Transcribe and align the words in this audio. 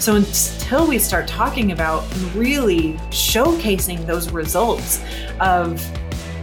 So 0.00 0.16
until 0.16 0.86
we 0.86 0.98
start 0.98 1.28
talking 1.28 1.72
about 1.72 2.04
really 2.34 2.94
showcasing 3.10 4.06
those 4.06 4.32
results 4.32 5.04
of 5.40 5.78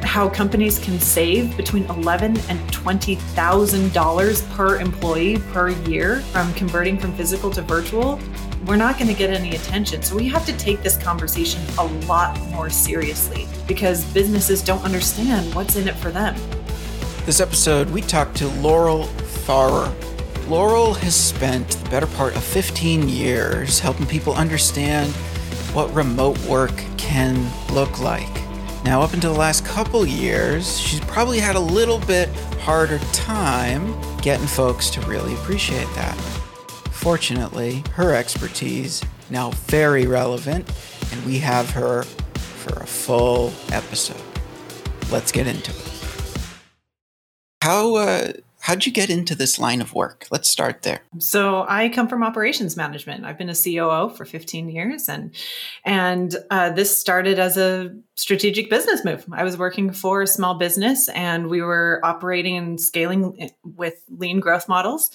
how 0.03 0.29
companies 0.29 0.77
can 0.77 0.99
save 0.99 1.57
between 1.57 1.83
eleven 1.85 2.37
and 2.49 2.71
twenty 2.71 3.15
thousand 3.15 3.93
dollars 3.93 4.43
per 4.53 4.79
employee 4.79 5.39
per 5.51 5.69
year 5.69 6.21
from 6.31 6.53
converting 6.53 6.99
from 6.99 7.15
physical 7.15 7.49
to 7.49 7.63
virtual, 7.63 8.19
we're 8.67 8.75
not 8.75 8.99
going 8.99 9.07
to 9.07 9.15
get 9.15 9.31
any 9.31 9.55
attention. 9.55 10.03
So 10.03 10.15
we 10.15 10.27
have 10.27 10.45
to 10.45 10.55
take 10.55 10.83
this 10.83 10.95
conversation 10.95 11.59
a 11.79 11.85
lot 12.05 12.39
more 12.51 12.69
seriously 12.69 13.47
because 13.67 14.05
businesses 14.13 14.61
don't 14.61 14.83
understand 14.85 15.55
what's 15.55 15.75
in 15.75 15.87
it 15.87 15.95
for 15.95 16.11
them. 16.11 16.35
This 17.25 17.39
episode, 17.39 17.89
we 17.89 18.01
talked 18.01 18.37
to 18.37 18.47
Laurel 18.61 19.05
Farrer. 19.05 19.91
Laurel 20.49 20.93
has 20.93 21.13
spent 21.13 21.67
the 21.67 21.89
better 21.89 22.07
part 22.07 22.33
of 22.37 22.41
15 22.41 23.09
years 23.09 23.81
helping 23.81 24.05
people 24.05 24.33
understand 24.33 25.11
what 25.73 25.93
remote 25.93 26.39
work 26.45 26.71
can 26.97 27.51
look 27.73 27.99
like. 27.99 28.33
Now, 28.85 29.01
up 29.01 29.11
until 29.11 29.33
the 29.33 29.39
last 29.39 29.65
couple 29.65 30.05
years, 30.05 30.79
she's 30.79 31.01
probably 31.01 31.39
had 31.39 31.57
a 31.57 31.59
little 31.59 31.99
bit 31.99 32.29
harder 32.61 32.99
time 33.11 33.93
getting 34.21 34.47
folks 34.47 34.89
to 34.91 35.01
really 35.01 35.33
appreciate 35.33 35.87
that. 35.95 36.15
Fortunately, 36.91 37.83
her 37.95 38.15
expertise 38.15 39.03
now 39.29 39.51
very 39.51 40.07
relevant, 40.07 40.65
and 41.11 41.25
we 41.25 41.39
have 41.39 41.69
her 41.71 42.03
for 42.03 42.79
a 42.79 42.87
full 42.87 43.51
episode. 43.73 44.21
Let's 45.11 45.33
get 45.33 45.45
into 45.45 45.71
it. 45.71 45.91
How 47.61 47.95
uh, 47.95 48.31
how'd 48.67 48.85
you 48.85 48.91
get 48.91 49.09
into 49.09 49.33
this 49.33 49.57
line 49.57 49.79
of 49.79 49.93
work? 49.93 50.27
Let's 50.29 50.49
start 50.49 50.81
there. 50.81 50.99
So 51.19 51.65
I 51.69 51.87
come 51.87 52.09
from 52.09 52.21
operations 52.21 52.75
management. 52.75 53.23
I've 53.23 53.37
been 53.37 53.49
a 53.49 53.55
COO 53.55 54.09
for 54.09 54.25
15 54.25 54.67
years, 54.67 55.07
and 55.07 55.33
and 55.85 56.35
uh, 56.51 56.71
this 56.71 56.95
started 56.95 57.39
as 57.39 57.55
a 57.55 57.95
strategic 58.15 58.69
business 58.69 59.05
move. 59.05 59.25
I 59.31 59.45
was 59.45 59.57
working 59.57 59.91
for 59.91 60.21
a 60.21 60.27
small 60.27 60.55
business, 60.55 61.07
and 61.09 61.47
we 61.47 61.61
were 61.61 62.01
operating 62.03 62.57
and 62.57 62.79
scaling 62.79 63.51
with 63.63 64.03
lean 64.09 64.41
growth 64.41 64.67
models, 64.67 65.11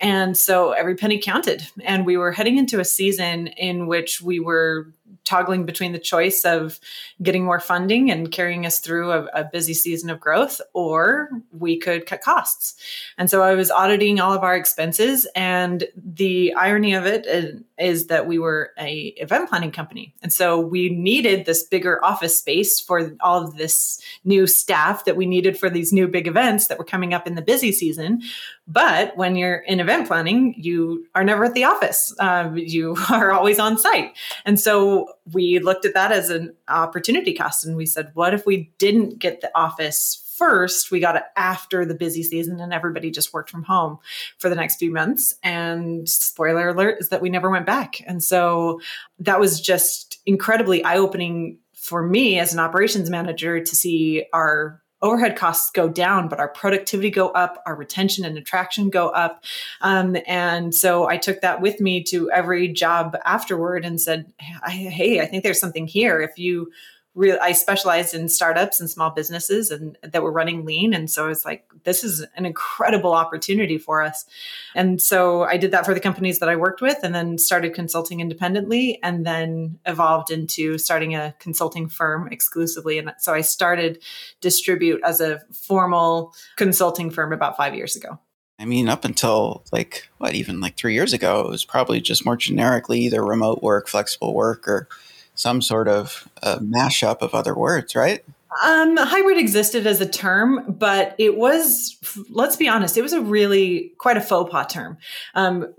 and 0.00 0.36
so 0.36 0.72
every 0.72 0.96
penny 0.96 1.20
counted. 1.20 1.64
And 1.84 2.06
we 2.06 2.16
were 2.16 2.32
heading 2.32 2.56
into 2.56 2.80
a 2.80 2.84
season 2.84 3.46
in 3.46 3.86
which 3.86 4.20
we 4.20 4.40
were 4.40 4.92
toggling 5.24 5.66
between 5.66 5.92
the 5.92 5.98
choice 5.98 6.44
of 6.44 6.80
getting 7.22 7.44
more 7.44 7.60
funding 7.60 8.10
and 8.10 8.30
carrying 8.30 8.64
us 8.64 8.78
through 8.78 9.10
a, 9.10 9.24
a, 9.34 9.44
busy 9.44 9.74
season 9.74 10.08
of 10.08 10.20
growth, 10.20 10.60
or 10.72 11.28
we 11.52 11.78
could 11.78 12.06
cut 12.06 12.20
costs. 12.20 12.76
And 13.18 13.28
so 13.28 13.42
I 13.42 13.54
was 13.54 13.70
auditing 13.70 14.20
all 14.20 14.32
of 14.32 14.42
our 14.42 14.56
expenses. 14.56 15.26
And 15.34 15.84
the 15.96 16.54
irony 16.54 16.94
of 16.94 17.06
it 17.06 17.26
is, 17.26 17.60
is 17.78 18.06
that 18.06 18.26
we 18.26 18.38
were 18.38 18.70
a 18.78 19.14
event 19.18 19.48
planning 19.48 19.70
company. 19.70 20.14
And 20.22 20.32
so 20.32 20.58
we 20.58 20.88
needed 20.88 21.44
this 21.44 21.62
bigger 21.62 22.02
office 22.04 22.38
space 22.38 22.80
for 22.80 23.14
all 23.20 23.44
of 23.44 23.56
this 23.56 24.00
new 24.24 24.46
staff 24.46 25.04
that 25.04 25.16
we 25.16 25.26
needed 25.26 25.58
for 25.58 25.68
these 25.68 25.92
new 25.92 26.08
big 26.08 26.26
events 26.26 26.68
that 26.68 26.78
were 26.78 26.84
coming 26.84 27.12
up 27.12 27.26
in 27.26 27.34
the 27.34 27.42
busy 27.42 27.72
season. 27.72 28.22
But 28.66 29.16
when 29.16 29.36
you're 29.36 29.58
in 29.58 29.80
event 29.80 30.08
planning, 30.08 30.54
you 30.56 31.06
are 31.14 31.24
never 31.24 31.44
at 31.44 31.54
the 31.54 31.64
office. 31.64 32.14
Uh, 32.18 32.50
you 32.54 32.96
are 33.10 33.32
always 33.32 33.58
on 33.58 33.78
site. 33.78 34.16
And 34.44 34.58
so 34.58 35.08
we 35.32 35.58
looked 35.58 35.84
at 35.84 35.94
that 35.94 36.12
as 36.12 36.30
an 36.30 36.54
opportunity 36.68 37.34
cost. 37.34 37.64
And 37.64 37.76
we 37.76 37.86
said, 37.86 38.10
what 38.14 38.34
if 38.34 38.46
we 38.46 38.72
didn't 38.78 39.18
get 39.18 39.40
the 39.40 39.50
office 39.56 40.22
first? 40.36 40.90
We 40.90 41.00
got 41.00 41.16
it 41.16 41.22
after 41.36 41.84
the 41.84 41.94
busy 41.94 42.22
season 42.22 42.60
and 42.60 42.72
everybody 42.72 43.10
just 43.10 43.32
worked 43.32 43.50
from 43.50 43.62
home 43.62 43.98
for 44.38 44.48
the 44.48 44.54
next 44.54 44.76
few 44.76 44.92
months. 44.92 45.34
And 45.42 46.08
spoiler 46.08 46.68
alert 46.68 46.98
is 47.00 47.08
that 47.08 47.22
we 47.22 47.30
never 47.30 47.50
went 47.50 47.66
back. 47.66 48.02
And 48.06 48.22
so 48.22 48.80
that 49.18 49.40
was 49.40 49.60
just 49.60 50.20
incredibly 50.26 50.84
eye 50.84 50.98
opening 50.98 51.58
for 51.74 52.02
me 52.02 52.38
as 52.38 52.52
an 52.52 52.58
operations 52.58 53.10
manager 53.10 53.60
to 53.62 53.76
see 53.76 54.24
our 54.32 54.82
overhead 55.02 55.36
costs 55.36 55.70
go 55.70 55.88
down, 55.88 56.28
but 56.28 56.40
our 56.40 56.48
productivity 56.48 57.10
go 57.10 57.28
up, 57.28 57.62
our 57.66 57.76
retention 57.76 58.24
and 58.24 58.36
attraction 58.38 58.90
go 58.90 59.08
up. 59.10 59.44
Um, 59.82 60.16
and 60.26 60.74
so 60.74 61.08
I 61.08 61.16
took 61.16 61.42
that 61.42 61.60
with 61.60 61.80
me 61.80 62.02
to 62.04 62.30
every 62.30 62.68
job 62.68 63.16
afterward 63.24 63.84
and 63.84 64.00
said, 64.00 64.32
Hey, 64.38 65.20
I 65.20 65.26
think 65.26 65.42
there's 65.42 65.60
something 65.60 65.86
here. 65.86 66.20
If 66.20 66.38
you 66.38 66.70
I 67.18 67.52
specialized 67.52 68.14
in 68.14 68.28
startups 68.28 68.78
and 68.78 68.90
small 68.90 69.10
businesses 69.10 69.70
and 69.70 69.96
that 70.02 70.22
were 70.22 70.32
running 70.32 70.66
lean. 70.66 70.92
And 70.92 71.10
so 71.10 71.28
it's 71.28 71.44
like, 71.44 71.64
this 71.84 72.04
is 72.04 72.24
an 72.36 72.44
incredible 72.44 73.14
opportunity 73.14 73.78
for 73.78 74.02
us. 74.02 74.26
And 74.74 75.00
so 75.00 75.44
I 75.44 75.56
did 75.56 75.70
that 75.70 75.86
for 75.86 75.94
the 75.94 76.00
companies 76.00 76.40
that 76.40 76.48
I 76.48 76.56
worked 76.56 76.82
with 76.82 76.98
and 77.02 77.14
then 77.14 77.38
started 77.38 77.74
consulting 77.74 78.20
independently 78.20 78.98
and 79.02 79.24
then 79.24 79.78
evolved 79.86 80.30
into 80.30 80.76
starting 80.76 81.14
a 81.14 81.34
consulting 81.38 81.88
firm 81.88 82.28
exclusively. 82.30 82.98
And 82.98 83.14
so 83.18 83.32
I 83.32 83.40
started 83.40 84.02
Distribute 84.40 85.00
as 85.04 85.20
a 85.20 85.40
formal 85.52 86.34
consulting 86.56 87.10
firm 87.10 87.32
about 87.32 87.56
five 87.56 87.74
years 87.74 87.96
ago. 87.96 88.18
I 88.58 88.64
mean, 88.64 88.88
up 88.88 89.04
until 89.04 89.64
like 89.72 90.08
what, 90.18 90.34
even 90.34 90.60
like 90.60 90.76
three 90.76 90.94
years 90.94 91.12
ago, 91.12 91.40
it 91.40 91.48
was 91.48 91.64
probably 91.64 92.00
just 92.00 92.24
more 92.24 92.36
generically 92.36 93.00
either 93.00 93.24
remote 93.24 93.62
work, 93.62 93.88
flexible 93.88 94.34
work, 94.34 94.66
or 94.68 94.88
some 95.36 95.62
sort 95.62 95.86
of 95.88 96.28
mashup 96.42 97.22
of 97.22 97.34
other 97.34 97.54
words, 97.54 97.94
right? 97.94 98.24
Um, 98.64 98.96
hybrid 98.96 99.38
existed 99.38 99.86
as 99.86 100.00
a 100.00 100.08
term, 100.08 100.64
but 100.66 101.14
it 101.18 101.36
was, 101.36 101.96
let's 102.30 102.56
be 102.56 102.68
honest, 102.68 102.96
it 102.96 103.02
was 103.02 103.12
a 103.12 103.20
really 103.20 103.92
quite 103.98 104.16
a 104.16 104.20
faux 104.20 104.50
pas 104.50 104.66
term. 104.72 104.96
Um, 105.34 105.74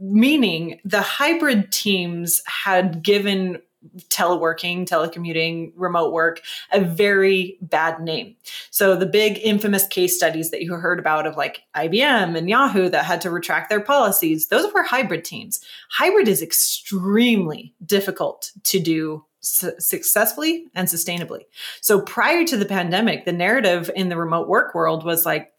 meaning 0.00 0.80
the 0.84 1.02
hybrid 1.02 1.70
teams 1.70 2.42
had 2.46 3.02
given 3.02 3.60
teleworking, 4.08 4.86
telecommuting, 4.86 5.72
remote 5.76 6.12
work, 6.12 6.40
a 6.72 6.80
very 6.80 7.58
bad 7.60 8.00
name. 8.00 8.36
So 8.70 8.96
the 8.96 9.06
big 9.06 9.38
infamous 9.42 9.86
case 9.86 10.16
studies 10.16 10.50
that 10.50 10.62
you 10.62 10.74
heard 10.74 10.98
about 10.98 11.26
of 11.26 11.36
like 11.36 11.62
IBM 11.76 12.36
and 12.36 12.48
Yahoo 12.48 12.88
that 12.88 13.04
had 13.04 13.20
to 13.22 13.30
retract 13.30 13.68
their 13.68 13.80
policies, 13.80 14.48
those 14.48 14.72
were 14.72 14.82
hybrid 14.82 15.24
teams. 15.24 15.60
Hybrid 15.90 16.28
is 16.28 16.42
extremely 16.42 17.74
difficult 17.84 18.52
to 18.64 18.78
do 18.78 19.24
successfully 19.42 20.66
and 20.74 20.86
sustainably. 20.86 21.40
So 21.80 22.00
prior 22.00 22.44
to 22.44 22.56
the 22.56 22.64
pandemic, 22.64 23.24
the 23.24 23.32
narrative 23.32 23.90
in 23.96 24.08
the 24.08 24.16
remote 24.16 24.48
work 24.48 24.74
world 24.74 25.04
was 25.04 25.26
like 25.26 25.52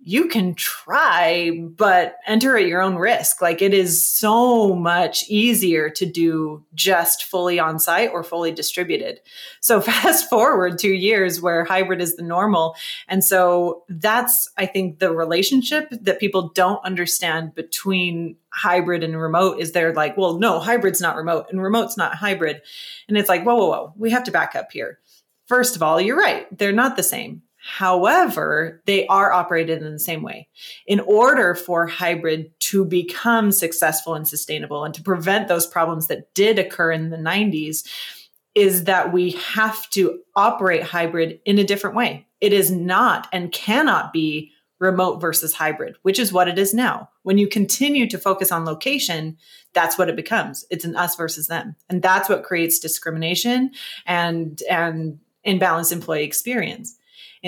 you 0.00 0.28
can 0.28 0.54
try, 0.54 1.50
but 1.76 2.16
enter 2.26 2.56
at 2.56 2.66
your 2.66 2.80
own 2.80 2.94
risk. 2.96 3.42
Like 3.42 3.60
it 3.60 3.74
is 3.74 4.06
so 4.06 4.74
much 4.74 5.24
easier 5.28 5.90
to 5.90 6.06
do 6.06 6.64
just 6.72 7.24
fully 7.24 7.58
on 7.58 7.80
site 7.80 8.10
or 8.12 8.22
fully 8.22 8.52
distributed. 8.52 9.20
So 9.60 9.80
fast 9.82 10.30
forward 10.30 10.78
two 10.78 10.92
years 10.92 11.42
where 11.42 11.64
hybrid 11.64 12.00
is 12.00 12.14
the 12.14 12.22
normal. 12.22 12.76
And 13.08 13.24
so 13.24 13.82
that's, 13.88 14.48
I 14.56 14.66
think, 14.66 15.00
the 15.00 15.12
relationship 15.12 15.88
that 15.90 16.20
people 16.20 16.50
don't 16.54 16.84
understand 16.84 17.56
between 17.56 18.36
hybrid 18.50 19.02
and 19.02 19.20
remote 19.20 19.58
is 19.58 19.72
they're 19.72 19.92
like, 19.92 20.16
well, 20.16 20.38
no, 20.38 20.60
hybrid's 20.60 21.00
not 21.00 21.16
remote 21.16 21.46
and 21.50 21.60
remote's 21.60 21.96
not 21.96 22.14
hybrid. 22.14 22.62
And 23.08 23.18
it's 23.18 23.28
like, 23.28 23.44
whoa, 23.44 23.56
whoa, 23.56 23.68
whoa, 23.68 23.92
we 23.96 24.10
have 24.10 24.24
to 24.24 24.30
back 24.30 24.54
up 24.54 24.70
here. 24.70 25.00
First 25.46 25.76
of 25.76 25.82
all, 25.82 26.00
you're 26.00 26.18
right. 26.18 26.46
They're 26.56 26.72
not 26.72 26.96
the 26.96 27.02
same. 27.02 27.42
However, 27.70 28.80
they 28.86 29.06
are 29.08 29.30
operated 29.30 29.82
in 29.82 29.92
the 29.92 29.98
same 29.98 30.22
way. 30.22 30.48
In 30.86 31.00
order 31.00 31.54
for 31.54 31.86
hybrid 31.86 32.50
to 32.60 32.82
become 32.82 33.52
successful 33.52 34.14
and 34.14 34.26
sustainable 34.26 34.84
and 34.84 34.94
to 34.94 35.02
prevent 35.02 35.48
those 35.48 35.66
problems 35.66 36.06
that 36.06 36.32
did 36.34 36.58
occur 36.58 36.90
in 36.90 37.10
the 37.10 37.18
90s, 37.18 37.86
is 38.54 38.84
that 38.84 39.12
we 39.12 39.32
have 39.32 39.88
to 39.90 40.18
operate 40.34 40.82
hybrid 40.82 41.40
in 41.44 41.58
a 41.58 41.64
different 41.64 41.94
way. 41.94 42.26
It 42.40 42.54
is 42.54 42.70
not 42.70 43.28
and 43.34 43.52
cannot 43.52 44.14
be 44.14 44.50
remote 44.78 45.20
versus 45.20 45.52
hybrid, 45.52 45.96
which 46.02 46.18
is 46.18 46.32
what 46.32 46.48
it 46.48 46.58
is 46.58 46.72
now. 46.72 47.10
When 47.22 47.36
you 47.36 47.46
continue 47.48 48.08
to 48.08 48.16
focus 48.16 48.50
on 48.50 48.64
location, 48.64 49.36
that's 49.74 49.98
what 49.98 50.08
it 50.08 50.16
becomes. 50.16 50.64
It's 50.70 50.86
an 50.86 50.96
us 50.96 51.16
versus 51.16 51.48
them. 51.48 51.76
And 51.90 52.00
that's 52.00 52.30
what 52.30 52.44
creates 52.44 52.78
discrimination 52.78 53.72
and 54.06 54.62
and 54.70 55.18
imbalanced 55.46 55.92
employee 55.92 56.24
experience. 56.24 56.96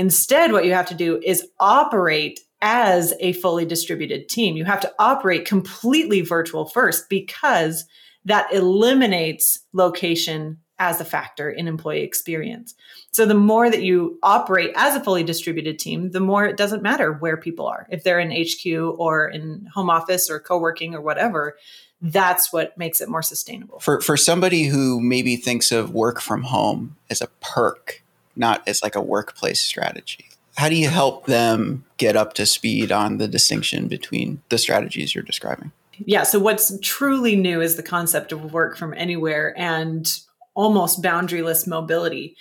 Instead, 0.00 0.52
what 0.52 0.64
you 0.64 0.72
have 0.72 0.86
to 0.86 0.94
do 0.94 1.20
is 1.22 1.46
operate 1.60 2.40
as 2.62 3.12
a 3.20 3.34
fully 3.34 3.66
distributed 3.66 4.30
team. 4.30 4.56
You 4.56 4.64
have 4.64 4.80
to 4.80 4.94
operate 4.98 5.44
completely 5.44 6.22
virtual 6.22 6.64
first 6.64 7.10
because 7.10 7.84
that 8.24 8.50
eliminates 8.50 9.60
location 9.74 10.56
as 10.78 11.02
a 11.02 11.04
factor 11.04 11.50
in 11.50 11.68
employee 11.68 12.00
experience. 12.00 12.74
So 13.12 13.26
the 13.26 13.34
more 13.34 13.68
that 13.68 13.82
you 13.82 14.18
operate 14.22 14.72
as 14.74 14.96
a 14.96 15.04
fully 15.04 15.22
distributed 15.22 15.78
team, 15.78 16.12
the 16.12 16.20
more 16.20 16.46
it 16.46 16.56
doesn't 16.56 16.82
matter 16.82 17.12
where 17.12 17.36
people 17.36 17.66
are. 17.66 17.86
If 17.90 18.02
they're 18.02 18.20
in 18.20 18.30
HQ 18.30 18.98
or 18.98 19.28
in 19.28 19.68
home 19.74 19.90
office 19.90 20.30
or 20.30 20.40
co-working 20.40 20.94
or 20.94 21.02
whatever, 21.02 21.58
that's 22.00 22.54
what 22.54 22.78
makes 22.78 23.02
it 23.02 23.10
more 23.10 23.22
sustainable. 23.22 23.80
For 23.80 24.00
for 24.00 24.16
somebody 24.16 24.64
who 24.64 24.98
maybe 24.98 25.36
thinks 25.36 25.70
of 25.70 25.92
work 25.92 26.22
from 26.22 26.44
home 26.44 26.96
as 27.10 27.20
a 27.20 27.28
perk, 27.42 28.02
not 28.36 28.66
as 28.66 28.82
like 28.82 28.94
a 28.94 29.00
workplace 29.00 29.60
strategy. 29.60 30.26
How 30.56 30.68
do 30.68 30.76
you 30.76 30.88
help 30.88 31.26
them 31.26 31.84
get 31.96 32.16
up 32.16 32.34
to 32.34 32.46
speed 32.46 32.92
on 32.92 33.18
the 33.18 33.28
distinction 33.28 33.88
between 33.88 34.42
the 34.48 34.58
strategies 34.58 35.14
you're 35.14 35.24
describing? 35.24 35.72
Yeah. 36.04 36.22
So 36.22 36.38
what's 36.38 36.78
truly 36.80 37.36
new 37.36 37.60
is 37.60 37.76
the 37.76 37.82
concept 37.82 38.32
of 38.32 38.52
work 38.52 38.76
from 38.76 38.94
anywhere 38.94 39.54
and 39.58 40.10
almost 40.54 41.02
boundaryless 41.02 41.66
mobility. 41.66 42.36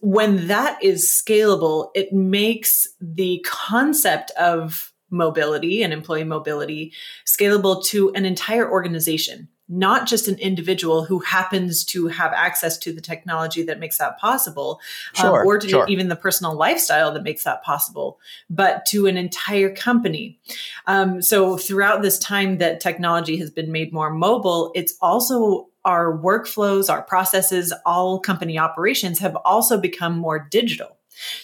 When 0.00 0.48
that 0.48 0.82
is 0.82 1.06
scalable, 1.06 1.90
it 1.94 2.12
makes 2.12 2.86
the 3.00 3.44
concept 3.46 4.30
of 4.32 4.92
mobility 5.10 5.82
and 5.82 5.92
employee 5.92 6.24
mobility 6.24 6.92
scalable 7.24 7.84
to 7.86 8.12
an 8.14 8.24
entire 8.24 8.70
organization 8.70 9.48
not 9.68 10.06
just 10.06 10.28
an 10.28 10.38
individual 10.38 11.04
who 11.04 11.18
happens 11.20 11.84
to 11.84 12.06
have 12.08 12.32
access 12.32 12.78
to 12.78 12.92
the 12.92 13.00
technology 13.00 13.62
that 13.62 13.80
makes 13.80 13.98
that 13.98 14.18
possible, 14.18 14.80
um, 15.18 15.22
sure, 15.22 15.40
um, 15.42 15.46
or 15.46 15.58
to 15.58 15.68
sure. 15.68 15.86
even 15.88 16.08
the 16.08 16.16
personal 16.16 16.54
lifestyle 16.54 17.12
that 17.12 17.22
makes 17.22 17.44
that 17.44 17.62
possible, 17.62 18.18
but 18.48 18.86
to 18.86 19.06
an 19.06 19.16
entire 19.16 19.74
company. 19.74 20.38
Um, 20.86 21.20
so, 21.20 21.56
throughout 21.56 22.02
this 22.02 22.18
time 22.18 22.58
that 22.58 22.80
technology 22.80 23.36
has 23.38 23.50
been 23.50 23.72
made 23.72 23.92
more 23.92 24.10
mobile, 24.10 24.70
it's 24.74 24.94
also 25.00 25.68
our 25.84 26.18
workflows, 26.18 26.90
our 26.90 27.02
processes, 27.02 27.72
all 27.86 28.18
company 28.18 28.58
operations 28.58 29.20
have 29.20 29.36
also 29.44 29.78
become 29.80 30.18
more 30.18 30.38
digital. 30.50 30.95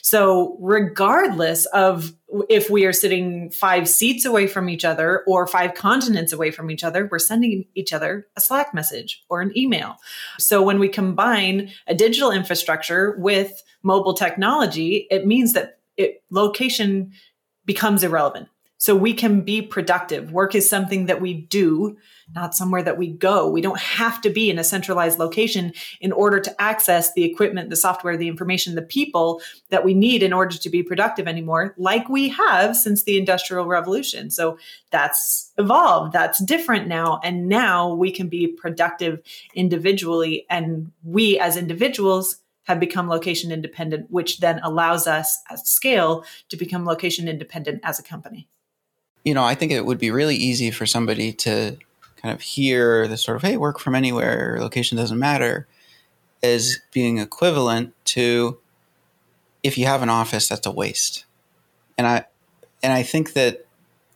So, 0.02 0.56
regardless 0.60 1.66
of 1.66 2.12
if 2.48 2.70
we 2.70 2.84
are 2.84 2.92
sitting 2.92 3.50
five 3.50 3.88
seats 3.88 4.24
away 4.24 4.46
from 4.46 4.68
each 4.68 4.84
other 4.84 5.22
or 5.26 5.46
five 5.46 5.74
continents 5.74 6.32
away 6.32 6.50
from 6.50 6.70
each 6.70 6.84
other, 6.84 7.08
we're 7.10 7.18
sending 7.18 7.64
each 7.74 7.92
other 7.92 8.26
a 8.36 8.40
Slack 8.40 8.74
message 8.74 9.22
or 9.28 9.40
an 9.40 9.56
email. 9.56 9.96
So, 10.38 10.62
when 10.62 10.78
we 10.78 10.88
combine 10.88 11.70
a 11.86 11.94
digital 11.94 12.30
infrastructure 12.30 13.16
with 13.18 13.62
mobile 13.82 14.14
technology, 14.14 15.06
it 15.10 15.26
means 15.26 15.52
that 15.54 15.78
it, 15.96 16.22
location 16.30 17.12
becomes 17.64 18.02
irrelevant. 18.02 18.48
So 18.82 18.96
we 18.96 19.14
can 19.14 19.42
be 19.42 19.62
productive. 19.62 20.32
Work 20.32 20.56
is 20.56 20.68
something 20.68 21.06
that 21.06 21.20
we 21.20 21.34
do, 21.34 21.96
not 22.34 22.56
somewhere 22.56 22.82
that 22.82 22.98
we 22.98 23.12
go. 23.12 23.48
We 23.48 23.60
don't 23.60 23.78
have 23.78 24.20
to 24.22 24.28
be 24.28 24.50
in 24.50 24.58
a 24.58 24.64
centralized 24.64 25.20
location 25.20 25.72
in 26.00 26.10
order 26.10 26.40
to 26.40 26.60
access 26.60 27.12
the 27.12 27.22
equipment, 27.22 27.70
the 27.70 27.76
software, 27.76 28.16
the 28.16 28.26
information, 28.26 28.74
the 28.74 28.82
people 28.82 29.40
that 29.68 29.84
we 29.84 29.94
need 29.94 30.24
in 30.24 30.32
order 30.32 30.58
to 30.58 30.68
be 30.68 30.82
productive 30.82 31.28
anymore, 31.28 31.76
like 31.78 32.08
we 32.08 32.30
have 32.30 32.76
since 32.76 33.04
the 33.04 33.16
Industrial 33.16 33.66
Revolution. 33.66 34.32
So 34.32 34.58
that's 34.90 35.52
evolved. 35.58 36.12
That's 36.12 36.42
different 36.44 36.88
now. 36.88 37.20
And 37.22 37.48
now 37.48 37.94
we 37.94 38.10
can 38.10 38.28
be 38.28 38.48
productive 38.48 39.22
individually. 39.54 40.44
And 40.50 40.90
we 41.04 41.38
as 41.38 41.56
individuals 41.56 42.38
have 42.64 42.80
become 42.80 43.08
location 43.08 43.52
independent, 43.52 44.10
which 44.10 44.40
then 44.40 44.58
allows 44.64 45.06
us 45.06 45.38
at 45.48 45.64
scale 45.68 46.24
to 46.48 46.56
become 46.56 46.84
location 46.84 47.28
independent 47.28 47.78
as 47.84 48.00
a 48.00 48.02
company 48.02 48.48
you 49.24 49.34
know, 49.34 49.44
I 49.44 49.54
think 49.54 49.72
it 49.72 49.84
would 49.86 49.98
be 49.98 50.10
really 50.10 50.36
easy 50.36 50.70
for 50.70 50.86
somebody 50.86 51.32
to 51.32 51.76
kind 52.16 52.34
of 52.34 52.40
hear 52.40 53.06
the 53.08 53.16
sort 53.16 53.36
of, 53.36 53.42
hey, 53.42 53.56
work 53.56 53.78
from 53.78 53.94
anywhere, 53.94 54.58
location 54.60 54.96
doesn't 54.96 55.18
matter, 55.18 55.66
as 56.42 56.78
being 56.92 57.18
equivalent 57.18 57.94
to 58.04 58.58
if 59.62 59.78
you 59.78 59.86
have 59.86 60.02
an 60.02 60.08
office, 60.08 60.48
that's 60.48 60.66
a 60.66 60.70
waste. 60.70 61.24
And 61.96 62.06
I 62.06 62.24
and 62.82 62.92
I 62.92 63.02
think 63.02 63.34
that 63.34 63.66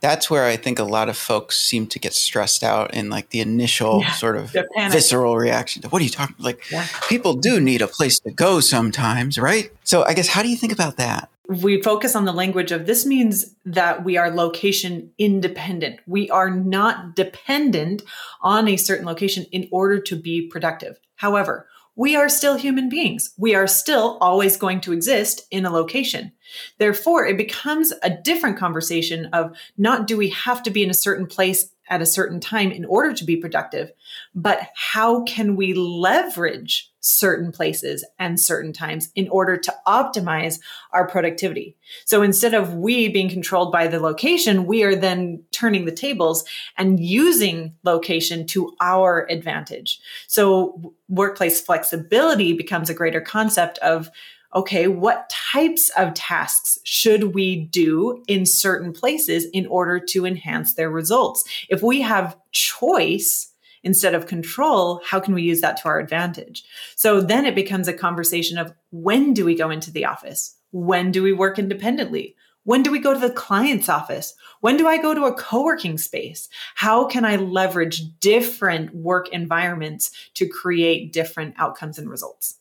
that's 0.00 0.31
where 0.31 0.44
I 0.44 0.56
think 0.56 0.79
a 0.79 0.85
lot 0.85 1.08
of 1.08 1.17
folks 1.17 1.58
seem 1.58 1.87
to 1.88 1.99
get 1.99 2.14
stressed 2.14 2.62
out 2.62 2.94
in 2.94 3.08
like 3.08 3.31
the 3.31 3.41
initial 3.41 4.03
yeah, 4.03 4.12
sort 4.12 4.37
of 4.37 4.55
visceral 4.91 5.37
reaction 5.37 5.82
to 5.82 5.88
what 5.88 6.03
are 6.03 6.05
you 6.05 6.11
talking 6.11 6.37
like 6.38 6.70
yeah. 6.70 6.87
people 7.08 7.35
do 7.35 7.61
need 7.61 7.81
a 7.81 7.88
place 7.88 8.19
to 8.20 8.31
go 8.31 8.61
sometimes, 8.61 9.38
right? 9.38 9.70
So 9.85 10.05
I 10.05 10.14
guess 10.14 10.29
how 10.29 10.43
do 10.43 10.49
you 10.49 10.56
think 10.56 10.73
about 10.73 10.97
that? 10.99 11.31
We 11.48 11.82
focus 11.82 12.16
on 12.16 12.25
the 12.25 12.32
language 12.32 12.72
of 12.72 12.87
this 12.87 13.06
means 13.06 13.54
that 13.64 14.04
we 14.04 14.16
are 14.16 14.31
location 14.31 15.12
independent. 15.19 16.00
We 16.06 16.28
are 16.31 16.50
not 16.50 17.14
dependent 17.14 18.02
on 18.40 18.69
a 18.69 18.76
certain 18.76 19.06
location 19.06 19.46
in 19.52 19.69
order 19.70 20.00
to 20.00 20.16
be 20.16 20.48
productive. 20.48 20.98
However, 21.16 21.66
we 21.94 22.14
are 22.14 22.28
still 22.28 22.56
human 22.56 22.90
beings. 22.90 23.32
We 23.38 23.54
are 23.54 23.66
still 23.66 24.19
always 24.20 24.58
going 24.58 24.82
to 24.82 24.93
exist 24.93 25.46
in 25.50 25.64
a 25.64 25.70
location. 25.70 26.32
Therefore, 26.78 27.26
it 27.26 27.38
becomes 27.38 27.93
a 28.02 28.10
different 28.10 28.58
conversation 28.58 29.26
of 29.32 29.56
not 29.78 30.06
do 30.06 30.16
we 30.16 30.28
have 30.31 30.62
to 30.64 30.70
be 30.70 30.82
in 30.82 30.90
a 30.90 30.94
certain 30.94 31.26
place 31.26 31.70
at 31.88 32.02
a 32.02 32.06
certain 32.06 32.40
time 32.40 32.70
in 32.70 32.84
order 32.84 33.14
to 33.14 33.25
be 33.25 33.37
productive, 33.37 33.93
but 34.34 34.69
how 34.75 35.22
can 35.22 35.56
we 35.56 35.72
leverage 35.72 36.93
certain 37.06 37.53
places 37.53 38.05
and 38.19 38.41
certain 38.41 38.73
times 38.73 39.11
in 39.14 39.29
order 39.29 39.56
to 39.56 39.75
optimize 39.87 40.61
our 40.93 41.06
productivity? 41.06 41.76
So 42.05 42.23
instead 42.23 42.55
of 42.55 42.75
we 42.75 43.08
being 43.08 43.29
controlled 43.29 43.73
by 43.73 43.87
the 43.87 44.00
location, 44.00 44.67
we 44.67 44.82
are 44.82 44.97
then 44.97 45.43
turning 45.53 45.85
the 45.85 45.93
tables 45.93 46.44
and 46.76 46.99
using 46.99 47.75
location 47.85 48.47
to 48.49 48.75
our 48.81 49.26
advantage. 49.31 50.00
So 50.26 50.94
workplace 51.08 51.61
flexibility 51.61 52.53
becomes 52.53 52.91
a 52.91 52.94
greater 52.94 53.20
concept 53.20 53.79
of 53.79 54.11
okay, 54.55 54.88
what 54.88 55.29
types 55.29 55.91
of 55.99 56.14
tasks 56.14 56.79
should 56.82 57.35
we 57.35 57.67
do 57.67 58.23
in 58.26 58.47
certain 58.47 58.91
places 58.93 59.47
in 59.53 59.67
order 59.67 60.00
to 60.00 60.25
enhance 60.25 60.75
their 60.75 60.88
results? 60.88 61.44
If 61.69 61.82
we 61.82 62.00
have 62.00 62.37
choice, 62.53 63.53
instead 63.82 64.14
of 64.14 64.26
control, 64.26 65.00
how 65.05 65.20
can 65.20 65.34
we 65.34 65.43
use 65.43 65.61
that 65.61 65.76
to 65.78 65.88
our 65.88 65.99
advantage? 65.99 66.64
So 66.94 67.20
then 67.20 67.46
it 67.46 67.55
becomes 67.55 67.88
a 67.88 67.93
conversation 67.93 68.58
of 68.58 68.73
when 68.90 69.34
do 69.34 69.44
we 69.44 69.55
go 69.55 69.70
into 69.70 69.90
the 69.90 70.05
office? 70.05 70.56
When 70.73 71.12
do 71.12 71.23
we 71.23 71.32
work 71.32 71.58
independently? 71.58 72.37
When 72.64 72.82
do 72.82 72.90
we 72.90 72.99
go 72.99 73.14
to 73.14 73.20
the 73.20 73.31
client's 73.31 73.88
office? 73.88 74.34
When 74.61 74.76
do 74.76 74.88
I 74.88 74.99
go 74.99 75.14
to 75.14 75.25
a 75.25 75.34
co 75.34 75.62
working 75.62 75.99
space? 75.99 76.49
How 76.75 77.06
can 77.06 77.25
I 77.25 77.37
leverage 77.37 78.02
different 78.19 78.94
work 78.94 79.28
environments 79.28 80.11
to 80.34 80.49
create 80.49 81.12
different 81.12 81.55
outcomes 81.58 81.99
and 81.99 82.11
results? 82.11 82.58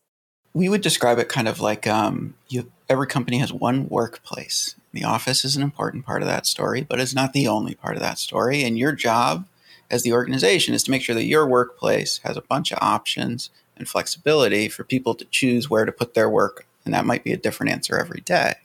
we 0.56 0.70
would 0.70 0.82
describe 0.82 1.20
it 1.20 1.28
kind 1.28 1.50
of 1.50 1.60
like 1.60 1.86
um, 1.86 2.34
you, 2.48 2.72
every 2.88 3.06
company 3.06 3.38
has 3.40 3.52
one 3.52 3.90
workplace. 3.90 4.74
The 4.94 5.04
office 5.04 5.44
is 5.44 5.58
an 5.58 5.62
important 5.62 6.06
part 6.06 6.22
of 6.22 6.30
that 6.30 6.46
story, 6.46 6.82
but 6.82 7.00
it's 7.00 7.14
not 7.14 7.34
the 7.34 7.46
only 7.50 7.76
part 7.76 7.98
of 7.98 8.02
that 8.02 8.18
story. 8.18 8.64
And 8.64 8.80
your 8.80 8.94
job 8.94 9.46
as 9.90 10.04
the 10.04 10.14
organization 10.14 10.74
is 10.74 10.84
to 10.84 10.92
make 10.92 11.02
sure 11.02 11.16
that 11.16 11.26
your 11.26 11.48
workplace 11.48 12.20
has 12.24 12.38
a 12.38 12.42
bunch 12.42 12.72
of 12.72 12.80
options 12.82 13.50
and 13.78 13.88
flexibility 13.88 14.70
for 14.70 14.84
people 14.84 15.16
to 15.16 15.26
choose 15.26 15.70
where 15.70 15.86
to 15.86 15.92
put 15.92 16.14
their 16.14 16.30
work. 16.30 16.66
And 16.86 16.94
that 16.94 17.06
might 17.06 17.24
be 17.24 17.34
a 17.34 17.38
different 17.38 17.72
answer 17.72 17.98
every 17.98 18.22
day. 18.22 18.56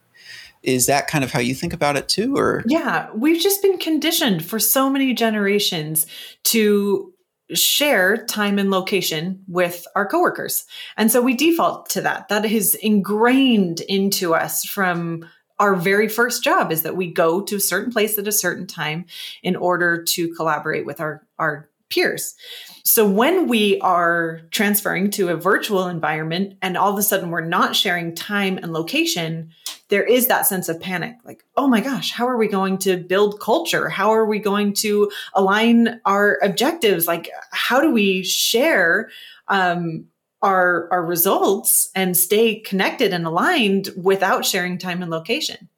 Is 0.62 0.86
that 0.86 1.06
kind 1.06 1.24
of 1.24 1.32
how 1.32 1.40
you 1.40 1.54
think 1.54 1.72
about 1.72 1.96
it 1.96 2.08
too? 2.08 2.36
Or 2.36 2.62
yeah, 2.66 3.08
we've 3.14 3.40
just 3.40 3.62
been 3.62 3.78
conditioned 3.78 4.44
for 4.44 4.58
so 4.58 4.90
many 4.90 5.14
generations 5.14 6.06
to 6.44 7.14
share 7.54 8.24
time 8.26 8.58
and 8.58 8.70
location 8.70 9.42
with 9.48 9.86
our 9.96 10.06
coworkers. 10.06 10.64
And 10.96 11.10
so 11.10 11.20
we 11.20 11.34
default 11.34 11.88
to 11.90 12.02
that. 12.02 12.28
That 12.28 12.44
is 12.44 12.74
ingrained 12.76 13.80
into 13.80 14.34
us 14.34 14.64
from 14.64 15.28
our 15.60 15.76
very 15.76 16.08
first 16.08 16.42
job 16.42 16.72
is 16.72 16.82
that 16.82 16.96
we 16.96 17.06
go 17.06 17.42
to 17.42 17.56
a 17.56 17.60
certain 17.60 17.92
place 17.92 18.18
at 18.18 18.26
a 18.26 18.32
certain 18.32 18.66
time 18.66 19.04
in 19.42 19.54
order 19.54 20.02
to 20.02 20.34
collaborate 20.34 20.86
with 20.86 21.00
our, 21.00 21.24
our 21.38 21.68
peers. 21.90 22.34
So 22.82 23.06
when 23.06 23.46
we 23.46 23.78
are 23.80 24.40
transferring 24.50 25.10
to 25.12 25.28
a 25.28 25.36
virtual 25.36 25.86
environment 25.86 26.56
and 26.62 26.76
all 26.76 26.90
of 26.90 26.98
a 26.98 27.02
sudden 27.02 27.30
we're 27.30 27.44
not 27.44 27.76
sharing 27.76 28.14
time 28.14 28.56
and 28.56 28.72
location, 28.72 29.50
there 29.88 30.04
is 30.04 30.28
that 30.28 30.46
sense 30.46 30.68
of 30.68 30.80
panic 30.80 31.16
like, 31.24 31.44
oh 31.56 31.68
my 31.68 31.80
gosh, 31.80 32.12
how 32.12 32.26
are 32.26 32.38
we 32.38 32.48
going 32.48 32.78
to 32.78 32.96
build 32.96 33.38
culture? 33.40 33.88
How 33.88 34.14
are 34.14 34.24
we 34.24 34.38
going 34.38 34.72
to 34.74 35.10
align 35.34 36.00
our 36.06 36.38
objectives? 36.42 37.06
Like, 37.06 37.28
how 37.52 37.80
do 37.80 37.92
we 37.92 38.22
share? 38.22 39.10
Um, 39.48 40.06
our, 40.42 40.88
our 40.90 41.04
results 41.04 41.90
and 41.94 42.16
stay 42.16 42.60
connected 42.60 43.12
and 43.12 43.26
aligned 43.26 43.90
without 43.96 44.44
sharing 44.44 44.78
time 44.78 45.02
and 45.02 45.10
location. 45.10 45.68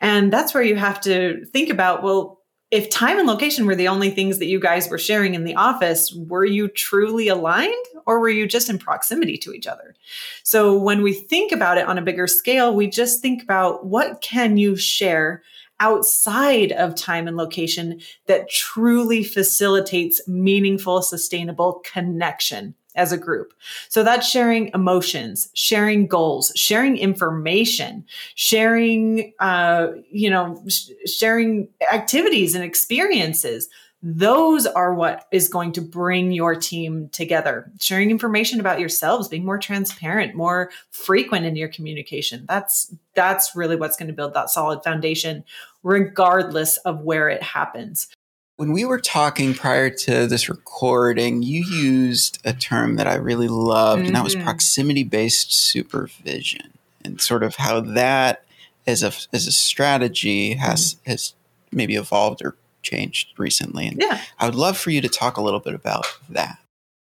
And 0.00 0.32
that's 0.32 0.54
where 0.54 0.62
you 0.62 0.76
have 0.76 1.00
to 1.02 1.44
think 1.46 1.70
about 1.70 2.02
well, 2.02 2.40
if 2.70 2.88
time 2.88 3.18
and 3.18 3.28
location 3.28 3.66
were 3.66 3.74
the 3.74 3.88
only 3.88 4.10
things 4.10 4.38
that 4.38 4.46
you 4.46 4.58
guys 4.58 4.88
were 4.88 4.98
sharing 4.98 5.34
in 5.34 5.44
the 5.44 5.54
office, 5.54 6.10
were 6.14 6.44
you 6.44 6.68
truly 6.68 7.28
aligned 7.28 7.84
or 8.06 8.18
were 8.18 8.30
you 8.30 8.48
just 8.48 8.70
in 8.70 8.78
proximity 8.78 9.36
to 9.36 9.52
each 9.52 9.66
other? 9.66 9.94
So 10.42 10.76
when 10.78 11.02
we 11.02 11.12
think 11.12 11.52
about 11.52 11.76
it 11.76 11.86
on 11.86 11.98
a 11.98 12.02
bigger 12.02 12.26
scale, 12.26 12.74
we 12.74 12.86
just 12.86 13.20
think 13.20 13.42
about 13.42 13.84
what 13.84 14.22
can 14.22 14.56
you 14.56 14.74
share 14.74 15.42
outside 15.80 16.72
of 16.72 16.94
time 16.94 17.28
and 17.28 17.36
location 17.36 18.00
that 18.26 18.48
truly 18.48 19.22
facilitates 19.22 20.26
meaningful, 20.26 21.02
sustainable 21.02 21.82
connection 21.84 22.74
as 22.94 23.12
a 23.12 23.18
group. 23.18 23.52
So 23.88 24.02
that's 24.02 24.28
sharing 24.28 24.70
emotions, 24.74 25.48
sharing 25.54 26.06
goals, 26.06 26.52
sharing 26.54 26.96
information, 26.96 28.04
sharing, 28.34 29.32
uh, 29.38 29.88
you 30.10 30.30
know, 30.30 30.62
sh- 30.68 30.90
sharing 31.06 31.68
activities 31.92 32.54
and 32.54 32.64
experiences. 32.64 33.68
Those 34.04 34.66
are 34.66 34.94
what 34.94 35.28
is 35.30 35.48
going 35.48 35.70
to 35.72 35.80
bring 35.80 36.32
your 36.32 36.56
team 36.56 37.08
together. 37.10 37.70
Sharing 37.78 38.10
information 38.10 38.58
about 38.58 38.80
yourselves, 38.80 39.28
being 39.28 39.44
more 39.44 39.58
transparent, 39.58 40.34
more 40.34 40.70
frequent 40.90 41.46
in 41.46 41.54
your 41.54 41.68
communication. 41.68 42.44
That's 42.48 42.92
that's 43.14 43.54
really 43.54 43.76
what's 43.76 43.96
going 43.96 44.08
to 44.08 44.14
build 44.14 44.34
that 44.34 44.50
solid 44.50 44.82
foundation 44.82 45.44
regardless 45.82 46.76
of 46.78 47.00
where 47.00 47.28
it 47.28 47.42
happens. 47.42 48.08
When 48.56 48.72
we 48.72 48.84
were 48.84 49.00
talking 49.00 49.54
prior 49.54 49.90
to 49.90 50.26
this 50.26 50.48
recording, 50.48 51.42
you 51.42 51.64
used 51.64 52.38
a 52.44 52.52
term 52.52 52.96
that 52.96 53.06
I 53.06 53.14
really 53.14 53.48
loved, 53.48 54.00
mm-hmm. 54.00 54.06
and 54.08 54.16
that 54.16 54.24
was 54.24 54.34
mm-hmm. 54.34 54.44
proximity 54.44 55.04
based 55.04 55.52
supervision, 55.52 56.72
and 57.04 57.20
sort 57.20 57.42
of 57.42 57.56
how 57.56 57.80
that 57.80 58.44
as 58.86 59.02
a 59.02 59.12
as 59.32 59.46
a 59.46 59.52
strategy 59.52 60.54
has 60.54 60.94
mm-hmm. 60.94 61.10
has 61.10 61.34
maybe 61.72 61.96
evolved 61.96 62.42
or 62.44 62.56
changed 62.82 63.28
recently. 63.38 63.86
And 63.86 64.00
yeah. 64.00 64.20
I 64.38 64.46
would 64.46 64.54
love 64.54 64.76
for 64.76 64.90
you 64.90 65.00
to 65.00 65.08
talk 65.08 65.36
a 65.36 65.42
little 65.42 65.60
bit 65.60 65.74
about 65.74 66.06
that. 66.28 66.58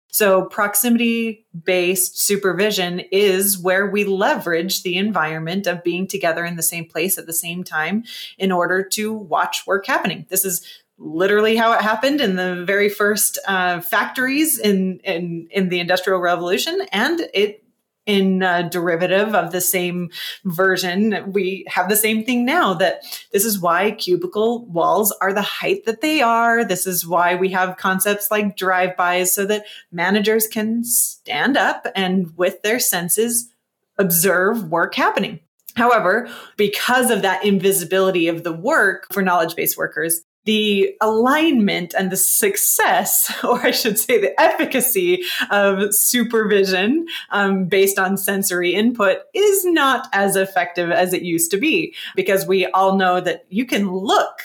So, 0.08 0.46
proximity 0.46 1.44
based 1.64 2.18
supervision 2.18 3.00
is 3.12 3.58
where 3.58 3.86
we 3.86 4.04
leverage 4.04 4.82
the 4.82 4.96
environment 4.96 5.66
of 5.66 5.84
being 5.84 6.06
together 6.06 6.44
in 6.44 6.56
the 6.56 6.62
same 6.62 6.86
place 6.86 7.18
at 7.18 7.26
the 7.26 7.34
same 7.34 7.62
time 7.62 8.04
in 8.38 8.50
order 8.50 8.82
to 8.82 9.12
watch 9.12 9.66
work 9.66 9.86
happening. 9.86 10.24
This 10.30 10.46
is 10.46 10.66
literally 10.98 11.56
how 11.56 11.72
it 11.72 11.82
happened 11.82 12.20
in 12.20 12.36
the 12.36 12.64
very 12.64 12.88
first 12.88 13.38
uh, 13.46 13.80
factories 13.80 14.58
in, 14.58 15.00
in 15.04 15.48
in 15.50 15.68
the 15.68 15.80
industrial 15.80 16.20
revolution 16.20 16.80
and 16.92 17.20
it 17.34 17.62
in 18.06 18.40
a 18.42 18.68
derivative 18.70 19.34
of 19.34 19.50
the 19.50 19.60
same 19.60 20.10
version, 20.44 21.32
we 21.32 21.64
have 21.66 21.88
the 21.88 21.96
same 21.96 22.24
thing 22.24 22.44
now 22.44 22.72
that 22.72 23.02
this 23.32 23.44
is 23.44 23.60
why 23.60 23.90
cubicle 23.90 24.64
walls 24.66 25.12
are 25.20 25.32
the 25.32 25.42
height 25.42 25.84
that 25.86 26.00
they 26.00 26.22
are. 26.22 26.64
This 26.64 26.86
is 26.86 27.06
why 27.06 27.34
we 27.34 27.48
have 27.50 27.76
concepts 27.76 28.30
like 28.30 28.56
drive-bys 28.56 29.34
so 29.34 29.44
that 29.46 29.66
managers 29.90 30.46
can 30.46 30.84
stand 30.84 31.56
up 31.56 31.88
and 31.96 32.36
with 32.36 32.62
their 32.62 32.78
senses 32.78 33.50
observe 33.98 34.70
work 34.70 34.94
happening. 34.94 35.40
However, 35.74 36.28
because 36.56 37.10
of 37.10 37.22
that 37.22 37.44
invisibility 37.44 38.28
of 38.28 38.44
the 38.44 38.52
work 38.52 39.12
for 39.12 39.20
knowledge 39.20 39.56
based 39.56 39.76
workers, 39.76 40.22
the 40.46 40.96
alignment 41.00 41.92
and 41.92 42.10
the 42.10 42.16
success, 42.16 43.32
or 43.44 43.60
I 43.60 43.72
should 43.72 43.98
say, 43.98 44.18
the 44.20 44.40
efficacy 44.40 45.24
of 45.50 45.94
supervision 45.94 47.06
um, 47.30 47.66
based 47.66 47.98
on 47.98 48.16
sensory 48.16 48.74
input 48.74 49.18
is 49.34 49.64
not 49.66 50.08
as 50.12 50.36
effective 50.36 50.90
as 50.90 51.12
it 51.12 51.22
used 51.22 51.50
to 51.50 51.58
be 51.58 51.94
because 52.14 52.46
we 52.46 52.66
all 52.66 52.96
know 52.96 53.20
that 53.20 53.44
you 53.50 53.66
can 53.66 53.90
look 53.90 54.40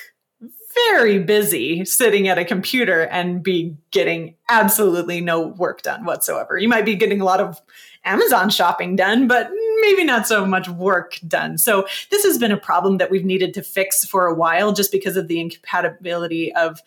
very 0.87 1.19
busy 1.19 1.83
sitting 1.85 2.27
at 2.27 2.37
a 2.37 2.45
computer 2.45 3.01
and 3.03 3.43
be 3.43 3.75
getting 3.91 4.35
absolutely 4.49 5.21
no 5.21 5.47
work 5.47 5.81
done 5.81 6.05
whatsoever. 6.05 6.57
You 6.57 6.69
might 6.69 6.85
be 6.85 6.95
getting 6.95 7.21
a 7.21 7.25
lot 7.25 7.41
of 7.41 7.61
Amazon 8.03 8.49
shopping 8.49 8.95
done, 8.95 9.27
but 9.27 9.51
maybe 9.81 10.03
not 10.03 10.27
so 10.27 10.45
much 10.45 10.69
work 10.69 11.19
done. 11.27 11.57
So 11.57 11.85
this 12.09 12.23
has 12.23 12.37
been 12.37 12.51
a 12.51 12.57
problem 12.57 12.97
that 12.97 13.11
we've 13.11 13.25
needed 13.25 13.53
to 13.55 13.61
fix 13.61 14.05
for 14.05 14.27
a 14.27 14.33
while 14.33 14.71
just 14.73 14.91
because 14.91 15.17
of 15.17 15.27
the 15.27 15.39
incompatibility 15.39 16.53
of 16.53 16.81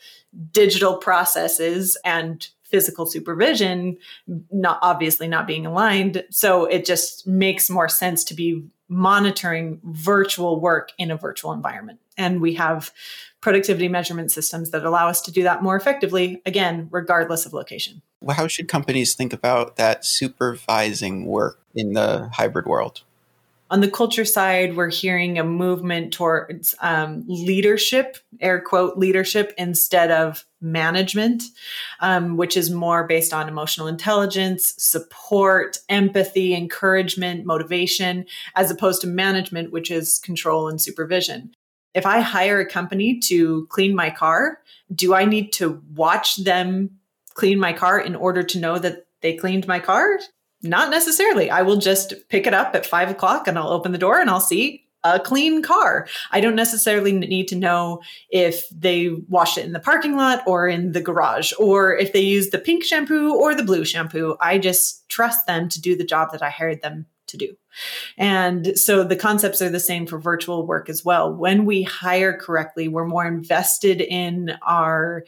digital 0.53 0.97
processes 0.97 1.97
and 2.05 2.49
physical 2.63 3.07
supervision 3.07 3.97
not 4.51 4.79
obviously 4.83 5.29
not 5.29 5.47
being 5.47 5.65
aligned. 5.65 6.25
So 6.31 6.65
it 6.65 6.85
just 6.85 7.27
makes 7.27 7.71
more 7.71 7.89
sense 7.89 8.25
to 8.25 8.35
be 8.35 8.65
monitoring 8.89 9.81
virtual 9.85 10.61
work 10.61 10.91
in 10.99 11.11
a 11.11 11.17
virtual 11.17 11.53
environment. 11.53 12.01
And 12.17 12.41
we 12.41 12.55
have 12.55 12.91
productivity 13.41 13.89
measurement 13.89 14.33
systems 14.33 14.71
that 14.71 14.85
allow 14.85 15.09
us 15.09 15.21
to 15.21 15.31
do 15.31 15.43
that 15.43 15.63
more 15.63 15.77
effectively 15.77 16.41
again 16.47 16.89
regardless 16.91 17.45
of 17.45 17.53
location 17.53 18.01
how 18.31 18.49
should 18.49 18.69
companies 18.69 19.15
think 19.15 19.33
about 19.33 19.77
that 19.77 20.05
supervising 20.05 21.27
work 21.27 21.61
in 21.75 21.93
the 21.93 22.29
hybrid 22.33 22.67
world? 22.67 23.03
On 23.71 23.81
the 23.81 23.91
culture 23.91 24.27
side, 24.27 24.77
we're 24.77 24.91
hearing 24.91 25.39
a 25.39 25.45
movement 25.45 26.13
towards 26.13 26.75
um, 26.81 27.25
leadership, 27.27 28.19
air 28.41 28.61
quote 28.61 28.99
leadership, 28.99 29.55
instead 29.57 30.11
of 30.11 30.45
management, 30.61 31.43
um, 32.01 32.37
which 32.37 32.57
is 32.57 32.71
more 32.71 33.05
based 33.07 33.33
on 33.33 33.49
emotional 33.49 33.87
intelligence, 33.87 34.75
support, 34.79 35.79
empathy, 35.89 36.55
encouragement, 36.55 37.47
motivation, 37.47 38.27
as 38.55 38.71
opposed 38.71 39.01
to 39.01 39.07
management, 39.07 39.73
which 39.73 39.91
is 39.91 40.19
control 40.19 40.69
and 40.69 40.81
supervision. 40.81 41.55
If 41.95 42.07
I 42.07 42.21
hire 42.21 42.61
a 42.61 42.69
company 42.69 43.19
to 43.25 43.67
clean 43.71 43.95
my 43.95 44.11
car, 44.11 44.61
do 44.95 45.15
I 45.15 45.25
need 45.25 45.53
to 45.55 45.83
watch 45.95 46.37
them 46.37 46.91
clean 47.35 47.59
my 47.59 47.73
car 47.73 48.01
in 48.01 48.17
order 48.17 48.43
to 48.43 48.59
know 48.59 48.79
that 48.79 49.07
they 49.21 49.37
cleaned 49.37 49.67
my 49.67 49.81
car? 49.81 50.19
Not 50.63 50.91
necessarily. 50.91 51.51
I 51.51 51.63
will 51.63 51.77
just 51.77 52.15
pick 52.29 52.47
it 52.47 52.55
up 52.55 52.75
at 52.75 52.87
five 52.87 53.11
o'clock 53.11 53.47
and 53.47 53.59
I'll 53.59 53.69
open 53.69 53.93
the 53.93 53.99
door 53.99 54.21
and 54.21 54.31
I'll 54.31 54.41
see 54.41 54.85
a 55.05 55.21
clean 55.21 55.63
car. 55.63 56.09
I 56.31 56.41
don't 56.41 56.55
necessarily 56.57 57.13
need 57.13 57.49
to 57.49 57.57
know 57.57 58.01
if 58.31 58.67
they 58.71 59.11
washed 59.29 59.59
it 59.59 59.67
in 59.67 59.73
the 59.73 59.81
parking 59.81 60.17
lot 60.17 60.43
or 60.47 60.67
in 60.67 60.93
the 60.93 61.03
garage 61.03 61.53
or 61.59 61.95
if 61.95 62.15
they 62.15 62.21
used 62.21 62.53
the 62.53 62.59
pink 62.59 62.85
shampoo 62.85 63.35
or 63.35 63.55
the 63.55 63.63
blue 63.63 63.85
shampoo. 63.85 64.37
I 64.41 64.59
just 64.59 65.07
trust 65.11 65.47
them 65.47 65.69
to 65.69 65.81
do 65.81 65.95
the 65.95 66.05
job 66.05 66.33
that 66.33 66.43
I 66.43 66.49
hired 66.49 66.81
them 66.81 67.07
to 67.27 67.37
do. 67.37 67.55
And 68.17 68.79
so 68.79 69.05
the 69.05 69.17
concepts 69.17 69.61
are 69.61 69.69
the 69.69 69.81
same 69.81 70.07
for 70.07 70.19
virtual 70.19 70.67
work 70.67 70.89
as 70.89 71.05
well. 71.05 71.33
When 71.33 71.67
we 71.67 71.83
hire 71.83 72.37
correctly, 72.37 72.89
we're 72.89 73.07
more 73.07 73.27
invested 73.27 74.01
in 74.01 74.57
our 74.63 75.25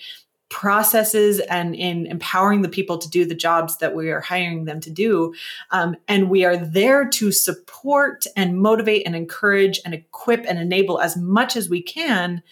processes 0.49 1.41
and 1.41 1.75
in 1.75 2.07
empowering 2.07 2.62
the 2.62 2.69
people 2.69 2.99
to 2.99 3.11
do 3.11 3.25
the 3.25 3.35
jobs 3.35 3.79
that 3.79 3.95
we 3.95 4.11
are 4.11 4.21
hiring 4.21 4.65
them 4.65 4.81
to 4.81 4.91
do. 4.91 5.35
Um, 5.71 5.97
and 6.07 6.31
we 6.31 6.45
are 6.45 6.57
there 6.57 7.09
to 7.09 7.33
support 7.33 8.26
and 8.37 8.59
motivate 8.59 9.07
and 9.07 9.17
encourage 9.17 9.81
and 9.85 9.93
equip 9.93 10.45
and 10.47 10.59
enable 10.59 11.00
as 11.00 11.17
much 11.17 11.57
as 11.57 11.69
we 11.69 11.83
can. 11.83 12.43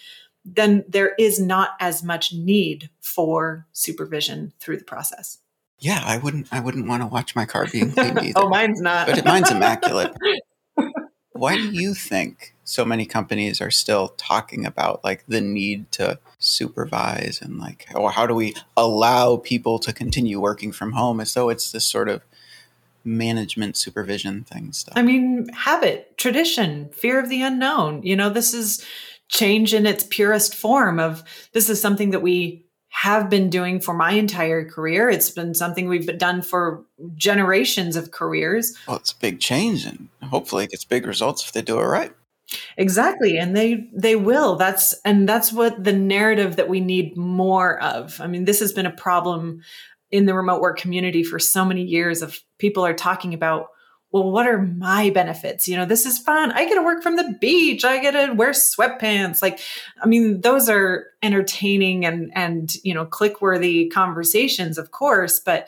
Then 0.44 0.84
there 0.88 1.14
is 1.18 1.40
not 1.40 1.70
as 1.80 2.02
much 2.02 2.32
need 2.32 2.90
for 3.00 3.66
supervision 3.72 4.52
through 4.60 4.78
the 4.78 4.84
process. 4.84 5.38
Yeah, 5.78 6.02
I 6.04 6.18
wouldn't. 6.18 6.48
I 6.52 6.60
wouldn't 6.60 6.86
want 6.86 7.02
to 7.02 7.06
watch 7.06 7.34
my 7.34 7.46
car 7.46 7.66
being 7.70 7.92
cleaned 7.92 8.18
either. 8.22 8.32
oh, 8.36 8.48
mine's 8.48 8.80
not. 8.80 9.06
but 9.06 9.24
mine's 9.24 9.50
immaculate. 9.50 10.14
Why 11.34 11.56
do 11.56 11.70
mm. 11.70 11.74
you 11.74 11.94
think 11.94 12.54
so 12.62 12.84
many 12.84 13.06
companies 13.06 13.60
are 13.60 13.70
still 13.70 14.08
talking 14.16 14.64
about 14.64 15.02
like 15.02 15.24
the 15.26 15.40
need 15.40 15.90
to 15.92 16.18
supervise 16.38 17.40
and 17.42 17.58
like 17.58 17.86
or 17.94 18.12
how 18.12 18.26
do 18.26 18.34
we 18.34 18.54
allow 18.76 19.36
people 19.36 19.78
to 19.80 19.92
continue 19.92 20.40
working 20.40 20.70
from 20.70 20.92
home 20.92 21.20
as 21.20 21.34
though 21.34 21.48
it's 21.48 21.72
this 21.72 21.84
sort 21.84 22.08
of 22.08 22.22
management 23.04 23.76
supervision 23.76 24.44
thing 24.44 24.72
stuff? 24.72 24.96
I 24.96 25.02
mean, 25.02 25.48
habit, 25.52 26.16
tradition, 26.16 26.88
fear 26.90 27.18
of 27.18 27.28
the 27.28 27.42
unknown. 27.42 28.02
You 28.02 28.16
know, 28.16 28.30
this 28.30 28.54
is 28.54 28.84
change 29.28 29.74
in 29.74 29.86
its 29.86 30.04
purest 30.04 30.54
form 30.54 31.00
of 31.00 31.24
this 31.52 31.68
is 31.68 31.80
something 31.80 32.10
that 32.10 32.22
we 32.22 32.63
have 32.94 33.28
been 33.28 33.50
doing 33.50 33.80
for 33.80 33.92
my 33.92 34.12
entire 34.12 34.64
career. 34.64 35.10
It's 35.10 35.28
been 35.28 35.52
something 35.52 35.88
we've 35.88 36.16
done 36.16 36.42
for 36.42 36.84
generations 37.16 37.96
of 37.96 38.12
careers. 38.12 38.72
Well, 38.86 38.98
it's 38.98 39.10
a 39.10 39.18
big 39.18 39.40
change, 39.40 39.84
and 39.84 40.08
hopefully, 40.22 40.64
it 40.64 40.70
gets 40.70 40.84
big 40.84 41.04
results 41.04 41.44
if 41.44 41.50
they 41.50 41.60
do 41.60 41.80
it 41.80 41.84
right. 41.84 42.12
Exactly, 42.76 43.36
and 43.36 43.56
they 43.56 43.90
they 43.92 44.14
will. 44.14 44.54
That's 44.54 44.94
and 45.04 45.28
that's 45.28 45.52
what 45.52 45.82
the 45.82 45.92
narrative 45.92 46.54
that 46.54 46.68
we 46.68 46.78
need 46.78 47.16
more 47.16 47.82
of. 47.82 48.20
I 48.20 48.28
mean, 48.28 48.44
this 48.44 48.60
has 48.60 48.72
been 48.72 48.86
a 48.86 48.92
problem 48.92 49.62
in 50.12 50.26
the 50.26 50.34
remote 50.34 50.60
work 50.60 50.78
community 50.78 51.24
for 51.24 51.40
so 51.40 51.64
many 51.64 51.82
years. 51.82 52.22
Of 52.22 52.38
people 52.58 52.86
are 52.86 52.94
talking 52.94 53.34
about 53.34 53.66
well, 54.14 54.30
what 54.30 54.46
are 54.46 54.62
my 54.62 55.10
benefits? 55.10 55.66
You 55.66 55.76
know, 55.76 55.86
this 55.86 56.06
is 56.06 56.20
fun. 56.20 56.52
I 56.52 56.68
get 56.68 56.76
to 56.76 56.84
work 56.84 57.02
from 57.02 57.16
the 57.16 57.36
beach. 57.40 57.84
I 57.84 57.98
get 57.98 58.12
to 58.12 58.32
wear 58.32 58.52
sweatpants. 58.52 59.42
Like, 59.42 59.58
I 60.00 60.06
mean, 60.06 60.40
those 60.40 60.68
are 60.68 61.06
entertaining 61.20 62.06
and 62.06 62.30
and 62.32 62.72
you 62.84 62.94
know, 62.94 63.06
click 63.06 63.42
worthy 63.42 63.88
conversations, 63.88 64.78
of 64.78 64.92
course, 64.92 65.40
but 65.40 65.66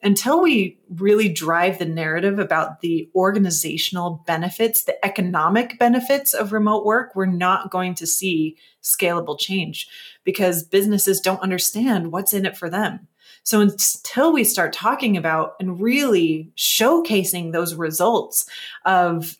until 0.00 0.40
we 0.40 0.78
really 0.88 1.28
drive 1.28 1.80
the 1.80 1.86
narrative 1.86 2.38
about 2.38 2.82
the 2.82 3.10
organizational 3.16 4.22
benefits, 4.28 4.84
the 4.84 5.04
economic 5.04 5.76
benefits 5.76 6.34
of 6.34 6.52
remote 6.52 6.84
work, 6.84 7.16
we're 7.16 7.26
not 7.26 7.68
going 7.72 7.96
to 7.96 8.06
see 8.06 8.56
scalable 8.80 9.36
change 9.36 9.88
because 10.22 10.62
businesses 10.62 11.18
don't 11.18 11.42
understand 11.42 12.12
what's 12.12 12.32
in 12.32 12.46
it 12.46 12.56
for 12.56 12.70
them. 12.70 13.08
So 13.48 13.62
until 13.62 14.30
we 14.30 14.44
start 14.44 14.74
talking 14.74 15.16
about 15.16 15.54
and 15.58 15.80
really 15.80 16.52
showcasing 16.54 17.50
those 17.50 17.74
results 17.74 18.44
of 18.84 19.38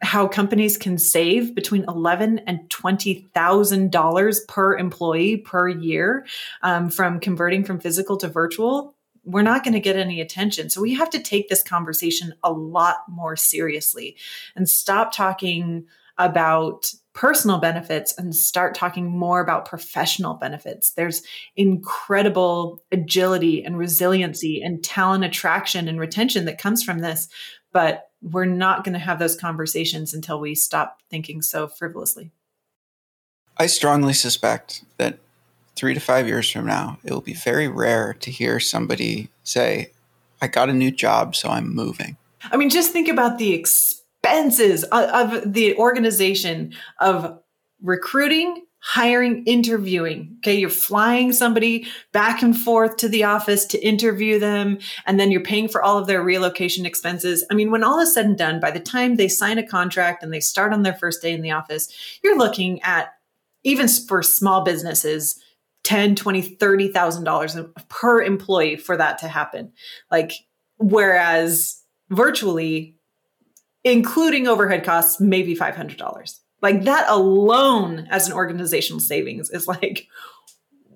how 0.00 0.28
companies 0.28 0.78
can 0.78 0.96
save 0.96 1.56
between 1.56 1.84
eleven 1.88 2.38
and 2.46 2.70
twenty 2.70 3.26
thousand 3.34 3.90
dollars 3.90 4.42
per 4.46 4.78
employee 4.78 5.38
per 5.38 5.68
year 5.68 6.24
um, 6.62 6.88
from 6.88 7.18
converting 7.18 7.64
from 7.64 7.80
physical 7.80 8.16
to 8.18 8.28
virtual, 8.28 8.94
we're 9.24 9.42
not 9.42 9.64
going 9.64 9.74
to 9.74 9.80
get 9.80 9.96
any 9.96 10.20
attention. 10.20 10.70
So 10.70 10.80
we 10.80 10.94
have 10.94 11.10
to 11.10 11.18
take 11.18 11.48
this 11.48 11.64
conversation 11.64 12.34
a 12.44 12.52
lot 12.52 12.98
more 13.08 13.34
seriously 13.34 14.16
and 14.54 14.68
stop 14.68 15.10
talking 15.12 15.86
about 16.16 16.92
personal 17.18 17.58
benefits 17.58 18.14
and 18.16 18.32
start 18.32 18.76
talking 18.76 19.10
more 19.10 19.40
about 19.40 19.64
professional 19.64 20.34
benefits. 20.34 20.92
There's 20.92 21.20
incredible 21.56 22.80
agility 22.92 23.64
and 23.64 23.76
resiliency 23.76 24.62
and 24.62 24.84
talent 24.84 25.24
attraction 25.24 25.88
and 25.88 25.98
retention 25.98 26.44
that 26.44 26.60
comes 26.60 26.84
from 26.84 27.00
this, 27.00 27.28
but 27.72 28.10
we're 28.22 28.44
not 28.44 28.84
going 28.84 28.92
to 28.92 29.00
have 29.00 29.18
those 29.18 29.34
conversations 29.34 30.14
until 30.14 30.38
we 30.38 30.54
stop 30.54 31.00
thinking 31.10 31.42
so 31.42 31.66
frivolously. 31.66 32.30
I 33.56 33.66
strongly 33.66 34.12
suspect 34.12 34.84
that 34.98 35.18
three 35.74 35.94
to 35.94 36.00
five 36.00 36.28
years 36.28 36.48
from 36.48 36.66
now, 36.66 37.00
it 37.02 37.10
will 37.10 37.20
be 37.20 37.34
very 37.34 37.66
rare 37.66 38.14
to 38.20 38.30
hear 38.30 38.60
somebody 38.60 39.28
say, 39.42 39.90
I 40.40 40.46
got 40.46 40.68
a 40.68 40.72
new 40.72 40.92
job, 40.92 41.34
so 41.34 41.48
I'm 41.48 41.74
moving. 41.74 42.16
I 42.44 42.56
mean, 42.56 42.70
just 42.70 42.92
think 42.92 43.08
about 43.08 43.38
the 43.38 43.54
expenses 44.28 44.84
of, 44.84 45.32
of 45.34 45.52
the 45.52 45.76
organization 45.76 46.74
of 47.00 47.38
recruiting, 47.82 48.64
hiring, 48.80 49.44
interviewing. 49.44 50.36
Okay, 50.38 50.58
you're 50.58 50.70
flying 50.70 51.32
somebody 51.32 51.86
back 52.12 52.42
and 52.42 52.56
forth 52.56 52.96
to 52.98 53.08
the 53.08 53.24
office 53.24 53.64
to 53.66 53.78
interview 53.84 54.38
them, 54.38 54.78
and 55.06 55.18
then 55.18 55.30
you're 55.30 55.40
paying 55.42 55.68
for 55.68 55.82
all 55.82 55.98
of 55.98 56.06
their 56.06 56.22
relocation 56.22 56.86
expenses. 56.86 57.44
I 57.50 57.54
mean, 57.54 57.70
when 57.70 57.84
all 57.84 57.98
is 58.00 58.14
said 58.14 58.26
and 58.26 58.38
done, 58.38 58.60
by 58.60 58.70
the 58.70 58.80
time 58.80 59.16
they 59.16 59.28
sign 59.28 59.58
a 59.58 59.66
contract 59.66 60.22
and 60.22 60.32
they 60.32 60.40
start 60.40 60.72
on 60.72 60.82
their 60.82 60.94
first 60.94 61.22
day 61.22 61.32
in 61.32 61.42
the 61.42 61.50
office, 61.50 61.88
you're 62.22 62.38
looking 62.38 62.82
at 62.82 63.12
even 63.64 63.88
for 63.88 64.22
small 64.22 64.62
businesses 64.62 65.40
10 65.84 66.16
20 66.16 66.42
30 66.42 66.92
thousand 66.92 67.24
dollars 67.24 67.56
per 67.88 68.20
employee 68.20 68.76
for 68.76 68.96
that 68.96 69.18
to 69.18 69.28
happen 69.28 69.72
like 70.10 70.32
whereas 70.76 71.82
virtually 72.10 72.97
including 73.84 74.46
overhead 74.46 74.84
costs 74.84 75.20
maybe 75.20 75.54
$500 75.54 76.38
like 76.60 76.82
that 76.84 77.08
alone 77.08 78.08
as 78.10 78.28
an 78.28 78.34
organizational 78.34 79.00
savings 79.00 79.50
is 79.50 79.66
like 79.66 80.08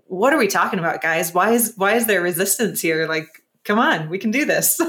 what 0.06 0.34
are 0.34 0.38
we 0.38 0.46
talking 0.46 0.78
about 0.78 1.00
guys? 1.00 1.32
Why 1.32 1.52
is 1.52 1.72
why 1.76 1.94
is 1.94 2.06
there 2.06 2.20
resistance 2.20 2.80
here? 2.80 3.06
Like 3.06 3.42
come 3.64 3.78
on 3.78 4.08
we 4.08 4.18
can 4.18 4.30
do 4.30 4.44
this. 4.44 4.80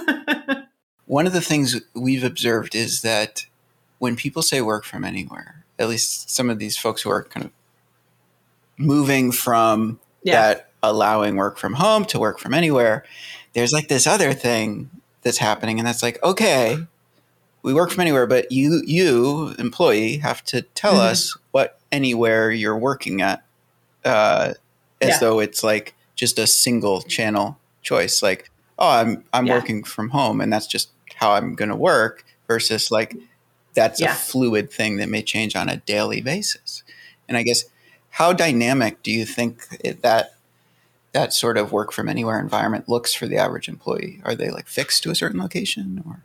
One 1.05 1.27
of 1.27 1.33
the 1.33 1.41
things 1.41 1.79
we've 1.93 2.23
observed 2.23 2.75
is 2.75 3.01
that 3.01 3.45
when 3.99 4.15
people 4.15 4.41
say 4.41 4.61
work 4.61 4.83
from 4.83 5.03
anywhere 5.05 5.63
at 5.79 5.89
least 5.89 6.29
some 6.29 6.49
of 6.49 6.59
these 6.59 6.77
folks 6.77 7.01
who 7.01 7.09
are 7.09 7.23
kind 7.23 7.45
of 7.45 7.51
moving 8.77 9.31
from 9.31 9.99
yeah. 10.23 10.41
that 10.41 10.69
allowing 10.81 11.35
work 11.35 11.57
from 11.57 11.73
home 11.73 12.05
to 12.05 12.19
work 12.19 12.39
from 12.39 12.53
anywhere, 12.53 13.03
there's 13.53 13.71
like 13.71 13.87
this 13.87 14.07
other 14.07 14.33
thing 14.33 14.89
that's 15.21 15.37
happening, 15.37 15.79
and 15.79 15.87
that's 15.87 16.03
like, 16.03 16.21
okay, 16.23 16.77
we 17.63 17.73
work 17.73 17.91
from 17.91 18.01
anywhere, 18.01 18.27
but 18.27 18.51
you, 18.51 18.83
you 18.85 19.55
employee, 19.57 20.17
have 20.17 20.43
to 20.45 20.61
tell 20.61 20.93
mm-hmm. 20.93 21.11
us 21.11 21.37
what 21.51 21.79
anywhere 21.91 22.51
you're 22.51 22.77
working 22.77 23.21
at, 23.21 23.43
uh, 24.03 24.53
as 25.01 25.09
yeah. 25.09 25.19
though 25.19 25.39
it's 25.39 25.63
like 25.63 25.95
just 26.15 26.37
a 26.37 26.45
single 26.45 27.01
channel 27.01 27.57
choice. 27.81 28.21
Like, 28.21 28.51
oh, 28.77 28.89
I'm 28.89 29.23
I'm 29.33 29.47
yeah. 29.47 29.55
working 29.55 29.83
from 29.83 30.09
home, 30.09 30.41
and 30.41 30.51
that's 30.51 30.67
just 30.67 30.89
how 31.15 31.31
I'm 31.31 31.55
going 31.55 31.69
to 31.69 31.75
work. 31.75 32.25
Versus 32.47 32.91
like 32.91 33.15
that's 33.73 34.01
a 34.01 34.09
fluid 34.09 34.69
thing 34.69 34.97
that 34.97 35.09
may 35.09 35.23
change 35.23 35.55
on 35.55 35.69
a 35.69 35.77
daily 35.77 36.21
basis. 36.21 36.83
And 37.27 37.37
I 37.37 37.43
guess 37.43 37.63
how 38.09 38.33
dynamic 38.33 39.01
do 39.01 39.11
you 39.11 39.25
think 39.25 39.65
it, 39.79 40.01
that 40.01 40.35
that 41.13 41.33
sort 41.33 41.57
of 41.57 41.71
work 41.71 41.91
from 41.91 42.09
anywhere 42.09 42.39
environment 42.39 42.89
looks 42.89 43.13
for 43.13 43.25
the 43.25 43.37
average 43.37 43.69
employee? 43.69 44.21
Are 44.25 44.35
they 44.35 44.49
like 44.49 44.67
fixed 44.67 45.03
to 45.03 45.11
a 45.11 45.15
certain 45.15 45.39
location 45.39 46.03
or? 46.05 46.23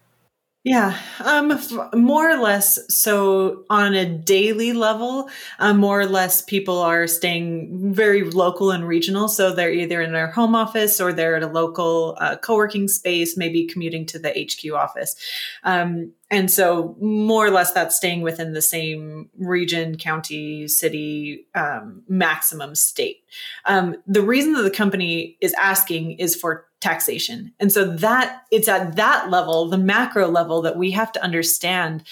Yeah, 0.65 0.99
um, 1.21 1.53
f- 1.53 1.73
more 1.95 2.29
or 2.31 2.37
less. 2.37 2.79
So 2.95 3.65
on 3.71 3.95
a 3.95 4.05
daily 4.05 4.73
level, 4.73 5.31
um, 5.61 5.79
more 5.79 6.00
or 6.00 6.07
less, 6.07 6.43
people 6.43 6.79
are 6.81 7.07
staying 7.07 7.95
very 7.95 8.25
local 8.25 8.73
and 8.73 8.87
regional. 8.87 9.29
So 9.29 9.55
they're 9.55 9.71
either 9.71 10.03
in 10.03 10.12
their 10.12 10.27
home 10.31 10.55
office 10.57 11.00
or 11.00 11.12
they're 11.12 11.37
at 11.37 11.43
a 11.45 11.47
local 11.47 12.19
uh, 12.21 12.37
co-working 12.37 12.88
space, 12.88 13.37
maybe 13.37 13.67
commuting 13.67 14.05
to 14.07 14.19
the 14.19 14.31
HQ 14.31 14.75
office. 14.75 15.15
Um, 15.62 16.12
and 16.31 16.50
so 16.50 16.97
more 17.00 17.47
or 17.47 17.50
less 17.50 17.73
that's 17.73 17.97
staying 17.97 18.21
within 18.21 18.53
the 18.53 18.61
same 18.61 19.31
region 19.38 19.97
county 19.97 20.69
city 20.69 21.47
um, 21.55 22.03
maximum 22.09 22.75
state 22.75 23.23
um, 23.65 23.97
the 24.07 24.21
reason 24.21 24.53
that 24.53 24.62
the 24.62 24.71
company 24.71 25.38
is 25.41 25.55
asking 25.55 26.12
is 26.19 26.37
for 26.37 26.67
taxation 26.81 27.53
and 27.59 27.73
so 27.73 27.85
that 27.85 28.43
it's 28.53 28.69
at 28.69 28.95
that 28.95 29.31
level 29.31 29.69
the 29.69 29.79
macro 29.79 30.29
level 30.29 30.62
that 30.62 30.77
we 30.77 30.91
have 30.93 31.11
to 31.11 31.23
understand 31.23 32.05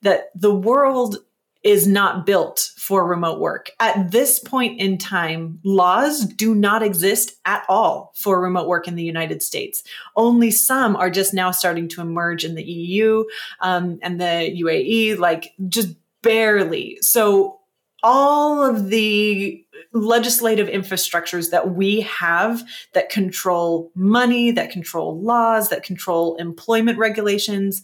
that 0.00 0.30
the 0.34 0.54
world 0.54 1.18
is 1.64 1.88
not 1.88 2.26
built 2.26 2.70
for 2.76 3.06
remote 3.06 3.40
work. 3.40 3.70
At 3.80 4.12
this 4.12 4.38
point 4.38 4.78
in 4.78 4.98
time, 4.98 5.58
laws 5.64 6.26
do 6.26 6.54
not 6.54 6.82
exist 6.82 7.36
at 7.46 7.64
all 7.70 8.12
for 8.14 8.40
remote 8.40 8.68
work 8.68 8.86
in 8.86 8.96
the 8.96 9.02
United 9.02 9.42
States. 9.42 9.82
Only 10.14 10.50
some 10.50 10.94
are 10.94 11.08
just 11.08 11.32
now 11.32 11.50
starting 11.50 11.88
to 11.88 12.02
emerge 12.02 12.44
in 12.44 12.54
the 12.54 12.62
EU 12.62 13.24
um, 13.60 13.98
and 14.02 14.20
the 14.20 14.54
UAE, 14.62 15.18
like 15.18 15.52
just 15.68 15.96
barely. 16.22 16.98
So, 17.00 17.60
all 18.02 18.62
of 18.62 18.90
the 18.90 19.63
legislative 19.94 20.68
infrastructures 20.68 21.50
that 21.50 21.74
we 21.74 22.00
have 22.00 22.62
that 22.92 23.08
control 23.08 23.92
money, 23.94 24.50
that 24.50 24.70
control 24.70 25.18
laws, 25.20 25.68
that 25.68 25.84
control 25.84 26.34
employment 26.36 26.98
regulations, 26.98 27.82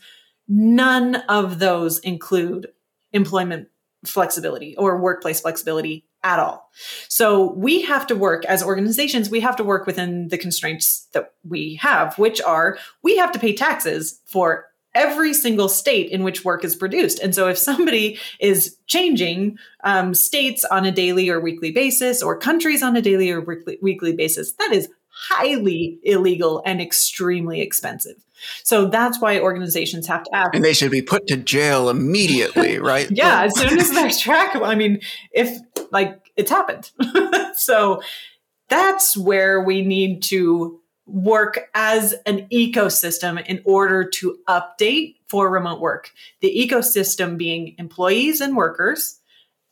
none 0.49 1.14
of 1.29 1.61
those 1.61 2.01
include 2.01 2.66
employment 3.12 3.68
flexibility 4.05 4.77
or 4.77 4.99
workplace 4.99 5.40
flexibility 5.40 6.05
at 6.23 6.38
all. 6.38 6.68
So 7.09 7.53
we 7.53 7.83
have 7.83 8.07
to 8.09 8.16
work 8.16 8.44
as 8.44 8.62
organizations, 8.62 9.31
we 9.31 9.40
have 9.40 9.57
to 9.57 9.64
work 9.64 9.87
within 9.87 10.29
the 10.29 10.38
constraints 10.38 11.07
that 11.12 11.33
we 11.49 11.77
have, 11.77 12.18
which 12.18 12.42
are 12.42 12.79
we 13.03 13.16
have 13.16 13.33
to 13.33 13.38
pay 13.38 13.55
taxes 13.55 14.20
for 14.27 14.66
every 14.94 15.33
single 15.33 15.68
state 15.68 16.11
in 16.11 16.22
which 16.22 16.44
work 16.44 16.64
is 16.64 16.74
produced. 16.74 17.20
And 17.20 17.35
so 17.35 17.48
if 17.48 17.59
somebody 17.59 18.18
is 18.40 18.76
changing 18.87 19.59
um, 19.85 20.14
states 20.14 20.64
on 20.64 20.85
a 20.85 20.90
daily 20.90 21.29
or 21.29 21.40
weekly 21.40 21.70
basis 21.70 22.22
or 22.22 22.37
countries 22.37 22.83
on 22.83 22.96
a 22.96 23.03
daily 23.03 23.31
or 23.31 23.40
weekly, 23.40 23.79
weekly 23.81 24.14
basis, 24.14 24.53
that 24.53 24.72
is 24.72 24.88
highly 25.09 25.98
illegal 26.03 26.62
and 26.64 26.81
extremely 26.81 27.61
expensive. 27.61 28.16
So 28.64 28.87
that's 28.87 29.20
why 29.20 29.38
organizations 29.38 30.07
have 30.07 30.24
to 30.24 30.35
act. 30.35 30.55
And 30.55 30.64
they 30.64 30.72
should 30.72 30.90
be 30.90 31.03
put 31.03 31.26
to 31.26 31.37
jail 31.37 31.90
immediately, 31.90 32.79
right? 32.81 33.11
yeah, 33.11 33.42
as 33.42 33.59
soon 33.59 33.79
as 33.79 33.90
they 33.90 34.11
track. 34.18 34.57
I 34.57 34.74
mean, 34.74 35.00
if 35.33 35.59
like 35.90 36.31
it's 36.37 36.50
happened. 36.50 36.90
so 37.55 38.03
that's 38.68 39.16
where 39.16 39.61
we 39.61 39.83
need 39.83 40.22
to 40.24 40.81
work 41.06 41.68
as 41.74 42.14
an 42.26 42.46
ecosystem 42.52 43.44
in 43.46 43.60
order 43.64 44.04
to 44.04 44.38
update 44.48 45.16
for 45.28 45.50
remote 45.50 45.80
work. 45.80 46.12
The 46.40 46.54
ecosystem 46.54 47.36
being 47.36 47.74
employees 47.78 48.40
and 48.40 48.56
workers 48.56 49.20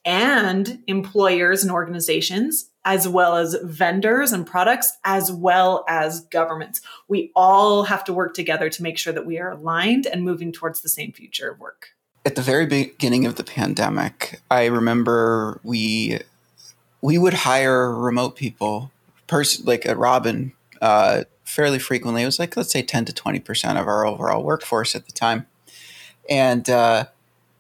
and 0.04 0.82
employers 0.86 1.62
and 1.62 1.72
organizations 1.72 2.70
as 2.88 3.06
well 3.06 3.36
as 3.36 3.54
vendors 3.62 4.32
and 4.32 4.46
products, 4.46 4.96
as 5.04 5.30
well 5.30 5.84
as 5.88 6.22
governments. 6.22 6.80
We 7.06 7.30
all 7.36 7.82
have 7.82 8.02
to 8.04 8.14
work 8.14 8.32
together 8.32 8.70
to 8.70 8.82
make 8.82 8.96
sure 8.96 9.12
that 9.12 9.26
we 9.26 9.38
are 9.38 9.50
aligned 9.50 10.06
and 10.06 10.24
moving 10.24 10.52
towards 10.52 10.80
the 10.80 10.88
same 10.88 11.12
future 11.12 11.50
of 11.50 11.60
work. 11.60 11.90
At 12.24 12.34
the 12.34 12.40
very 12.40 12.64
beginning 12.64 13.26
of 13.26 13.34
the 13.34 13.44
pandemic, 13.44 14.40
I 14.50 14.66
remember 14.66 15.60
we 15.62 16.20
we 17.02 17.18
would 17.18 17.34
hire 17.34 17.94
remote 17.94 18.36
people, 18.36 18.90
pers- 19.26 19.62
like 19.64 19.84
at 19.84 19.98
Robin, 19.98 20.52
uh, 20.80 21.24
fairly 21.44 21.78
frequently. 21.78 22.22
It 22.22 22.26
was 22.26 22.38
like 22.38 22.56
let's 22.56 22.72
say 22.72 22.82
ten 22.82 23.04
to 23.04 23.12
twenty 23.12 23.40
percent 23.40 23.78
of 23.78 23.86
our 23.86 24.06
overall 24.06 24.42
workforce 24.42 24.94
at 24.94 25.06
the 25.06 25.12
time, 25.12 25.46
and 26.28 26.68
uh, 26.68 27.06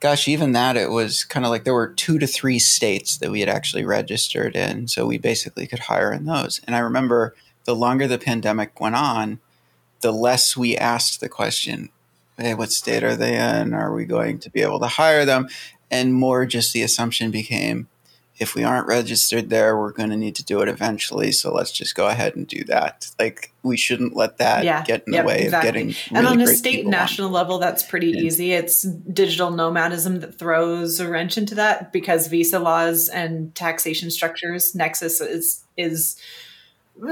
gosh, 0.00 0.28
even 0.28 0.52
that, 0.52 0.76
it 0.76 0.90
was 0.90 1.24
kind 1.24 1.44
of 1.44 1.50
like 1.50 1.64
there 1.64 1.74
were 1.74 1.88
two 1.88 2.18
to 2.18 2.26
three 2.26 2.58
states 2.58 3.16
that 3.18 3.30
we 3.30 3.40
had 3.40 3.48
actually 3.48 3.84
registered 3.84 4.54
in. 4.54 4.88
So 4.88 5.06
we 5.06 5.18
basically 5.18 5.66
could 5.66 5.80
hire 5.80 6.12
in 6.12 6.24
those. 6.24 6.60
And 6.66 6.76
I 6.76 6.80
remember 6.80 7.34
the 7.64 7.74
longer 7.74 8.06
the 8.06 8.18
pandemic 8.18 8.80
went 8.80 8.94
on, 8.94 9.40
the 10.00 10.12
less 10.12 10.56
we 10.56 10.76
asked 10.76 11.20
the 11.20 11.28
question, 11.28 11.88
hey, 12.36 12.54
what 12.54 12.72
state 12.72 13.02
are 13.02 13.16
they 13.16 13.36
in? 13.36 13.74
Are 13.74 13.92
we 13.92 14.04
going 14.04 14.38
to 14.38 14.50
be 14.50 14.62
able 14.62 14.78
to 14.80 14.86
hire 14.86 15.24
them? 15.24 15.48
And 15.90 16.14
more 16.14 16.46
just 16.46 16.72
the 16.72 16.82
assumption 16.82 17.30
became, 17.30 17.88
if 18.38 18.54
we 18.54 18.62
aren't 18.62 18.86
registered 18.86 19.50
there, 19.50 19.76
we're 19.76 19.92
going 19.92 20.10
to 20.10 20.16
need 20.16 20.36
to 20.36 20.44
do 20.44 20.60
it 20.60 20.68
eventually. 20.68 21.32
So 21.32 21.52
let's 21.52 21.72
just 21.72 21.94
go 21.94 22.06
ahead 22.06 22.36
and 22.36 22.46
do 22.46 22.62
that. 22.64 23.10
Like 23.18 23.52
we 23.62 23.76
shouldn't 23.76 24.14
let 24.14 24.38
that 24.38 24.64
yeah, 24.64 24.84
get 24.84 25.04
in 25.06 25.12
yep, 25.12 25.24
the 25.24 25.28
way 25.28 25.42
exactly. 25.42 25.68
of 25.68 25.74
getting. 25.74 25.86
Really 25.88 25.96
and 26.12 26.26
on 26.26 26.40
a 26.40 26.46
state 26.46 26.86
national 26.86 27.28
on. 27.28 27.32
level, 27.32 27.58
that's 27.58 27.82
pretty 27.82 28.10
yeah. 28.10 28.22
easy. 28.22 28.52
It's 28.52 28.82
digital 28.82 29.50
nomadism 29.50 30.20
that 30.20 30.38
throws 30.38 31.00
a 31.00 31.08
wrench 31.08 31.36
into 31.36 31.56
that 31.56 31.92
because 31.92 32.28
visa 32.28 32.60
laws 32.60 33.08
and 33.08 33.54
taxation 33.54 34.10
structures, 34.10 34.74
Nexus 34.74 35.20
is 35.20 35.64
is 35.76 36.16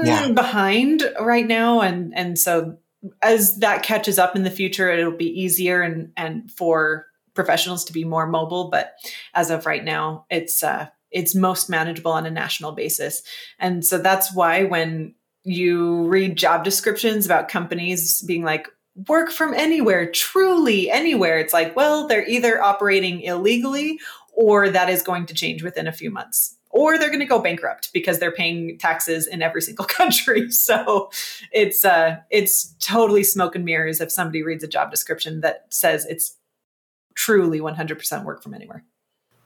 yeah. 0.03 0.31
behind 0.31 1.03
right 1.19 1.45
now, 1.45 1.81
and 1.81 2.15
and 2.15 2.39
so 2.39 2.77
as 3.21 3.57
that 3.57 3.83
catches 3.83 4.17
up 4.17 4.35
in 4.35 4.43
the 4.43 4.49
future, 4.49 4.89
it'll 4.89 5.11
be 5.11 5.41
easier 5.41 5.81
and 5.81 6.11
and 6.15 6.49
for 6.51 7.07
professionals 7.33 7.85
to 7.85 7.93
be 7.93 8.03
more 8.03 8.27
mobile. 8.27 8.69
But 8.69 8.95
as 9.33 9.49
of 9.49 9.65
right 9.65 9.83
now, 9.83 10.25
it's 10.29 10.63
uh, 10.63 10.87
it's 11.11 11.35
most 11.35 11.69
manageable 11.69 12.11
on 12.11 12.25
a 12.25 12.31
national 12.31 12.71
basis. 12.71 13.23
And 13.59 13.85
so 13.85 13.97
that's 13.97 14.33
why 14.33 14.63
when 14.63 15.15
you 15.43 16.03
read 16.07 16.37
job 16.37 16.63
descriptions 16.63 17.25
about 17.25 17.49
companies 17.49 18.21
being 18.23 18.43
like, 18.43 18.67
work 19.07 19.31
from 19.31 19.53
anywhere, 19.53 20.09
truly 20.11 20.89
anywhere, 20.89 21.37
it's 21.39 21.53
like, 21.53 21.75
well, 21.75 22.07
they're 22.07 22.27
either 22.27 22.61
operating 22.61 23.21
illegally 23.21 23.99
or 24.33 24.69
that 24.69 24.89
is 24.89 25.01
going 25.01 25.25
to 25.27 25.33
change 25.33 25.63
within 25.63 25.87
a 25.87 25.91
few 25.91 26.11
months. 26.11 26.55
or 26.69 26.97
they're 26.97 27.09
going 27.09 27.19
to 27.19 27.25
go 27.25 27.39
bankrupt 27.39 27.91
because 27.93 28.19
they're 28.19 28.31
paying 28.31 28.77
taxes 28.77 29.25
in 29.25 29.41
every 29.41 29.61
single 29.67 29.85
country. 29.85 30.51
So 30.51 31.09
it's 31.51 31.85
uh, 31.85 32.17
it's 32.29 32.75
totally 32.79 33.23
smoke 33.23 33.55
and 33.55 33.65
mirrors 33.65 34.01
if 34.01 34.11
somebody 34.11 34.43
reads 34.43 34.63
a 34.63 34.67
job 34.67 34.91
description 34.91 35.41
that 35.41 35.65
says 35.69 36.05
it's 36.05 36.35
truly 37.15 37.59
100% 37.59 38.25
work 38.25 38.43
from 38.43 38.53
anywhere. 38.53 38.83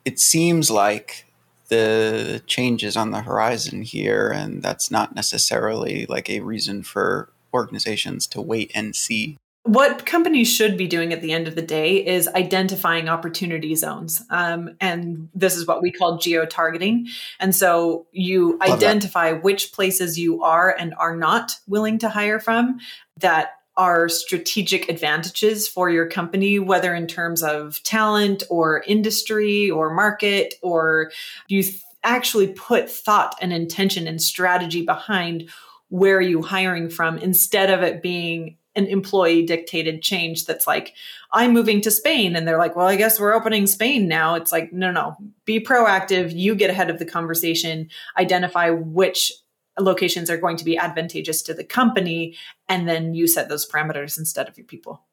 It 0.04 0.20
seems 0.20 0.70
like 0.70 1.26
the 1.72 2.44
changes 2.46 2.98
on 2.98 3.12
the 3.12 3.22
horizon 3.22 3.82
here, 3.82 4.30
and 4.30 4.62
that's 4.62 4.92
not 4.92 5.16
necessarily 5.16 6.06
like 6.08 6.30
a 6.30 6.42
reason 6.42 6.84
for 6.84 7.32
organizations 7.54 8.28
to 8.28 8.42
wait 8.42 8.72
and 8.76 8.96
see 8.96 9.38
what 9.64 10.08
companies 10.08 10.52
should 10.52 10.76
be 10.76 10.88
doing 10.88 11.14
at 11.14 11.22
the 11.22 11.32
end 11.32 11.48
of 11.48 11.54
the 11.54 11.62
day 11.62 12.04
is 12.04 12.28
identifying 12.30 13.08
opportunity 13.08 13.76
zones. 13.76 14.24
Um, 14.32 14.76
and 14.82 15.30
this 15.36 15.56
is 15.56 15.68
what 15.68 15.84
we 15.84 15.92
call 15.92 16.18
geo 16.18 16.46
targeting. 16.48 17.08
And 17.40 17.56
so 17.56 18.08
you 18.12 18.58
Love 18.58 18.72
identify 18.72 19.34
that. 19.34 19.44
which 19.44 19.72
places 19.72 20.18
you 20.18 20.42
are 20.42 20.76
and 20.78 20.96
are 20.96 21.16
not 21.16 21.54
willing 21.68 22.00
to 22.00 22.10
hire 22.10 22.40
from 22.40 22.80
that 23.20 23.52
are 23.82 24.08
strategic 24.08 24.88
advantages 24.90 25.68
for 25.68 25.90
your 25.90 26.06
company, 26.06 26.60
whether 26.60 26.94
in 26.94 27.08
terms 27.08 27.42
of 27.42 27.82
talent 27.82 28.44
or 28.48 28.84
industry 28.86 29.72
or 29.72 29.92
market, 29.92 30.54
or 30.62 31.12
you 31.48 31.64
th- 31.64 31.82
actually 32.04 32.50
put 32.50 32.92
thought 32.92 33.34
and 33.42 33.52
intention 33.52 34.06
and 34.06 34.22
strategy 34.22 34.86
behind 34.86 35.50
where 35.90 36.18
are 36.18 36.22
you 36.22 36.44
hiring 36.44 36.92
from 36.92 37.18
instead 37.18 37.72
of 37.72 37.82
it 37.82 38.04
being 38.04 38.56
an 38.76 38.86
employee 38.86 39.46
dictated 39.46 40.02
change 40.02 40.46
that's 40.46 40.66
like 40.66 40.94
i'm 41.34 41.52
moving 41.52 41.82
to 41.82 41.92
spain 41.92 42.38
and 42.38 42.48
they're 42.48 42.58
like 42.58 42.76
well 42.76 42.88
i 42.88 42.96
guess 42.96 43.20
we're 43.20 43.34
opening 43.34 43.68
spain 43.68 44.08
now. 44.08 44.36
It's 44.36 44.52
like 44.52 44.72
no 44.72 44.92
no. 44.92 45.18
Be 45.44 45.60
proactive. 45.60 46.34
You 46.34 46.56
get 46.56 46.70
ahead 46.70 46.90
of 46.90 46.98
the 46.98 47.06
conversation. 47.06 47.90
Identify 48.18 48.70
which 48.70 49.34
locations 49.80 50.30
are 50.30 50.38
going 50.38 50.58
to 50.58 50.66
be 50.66 50.78
advantageous 50.78 51.42
to 51.42 51.54
the 51.54 51.64
company 51.64 52.36
and 52.68 52.88
then 52.88 53.14
you 53.14 53.28
set 53.28 53.50
those 53.50 53.70
parameters 53.70 54.18
instead 54.18 54.48
of 54.48 54.58
your 54.58 54.66
people 54.66 55.04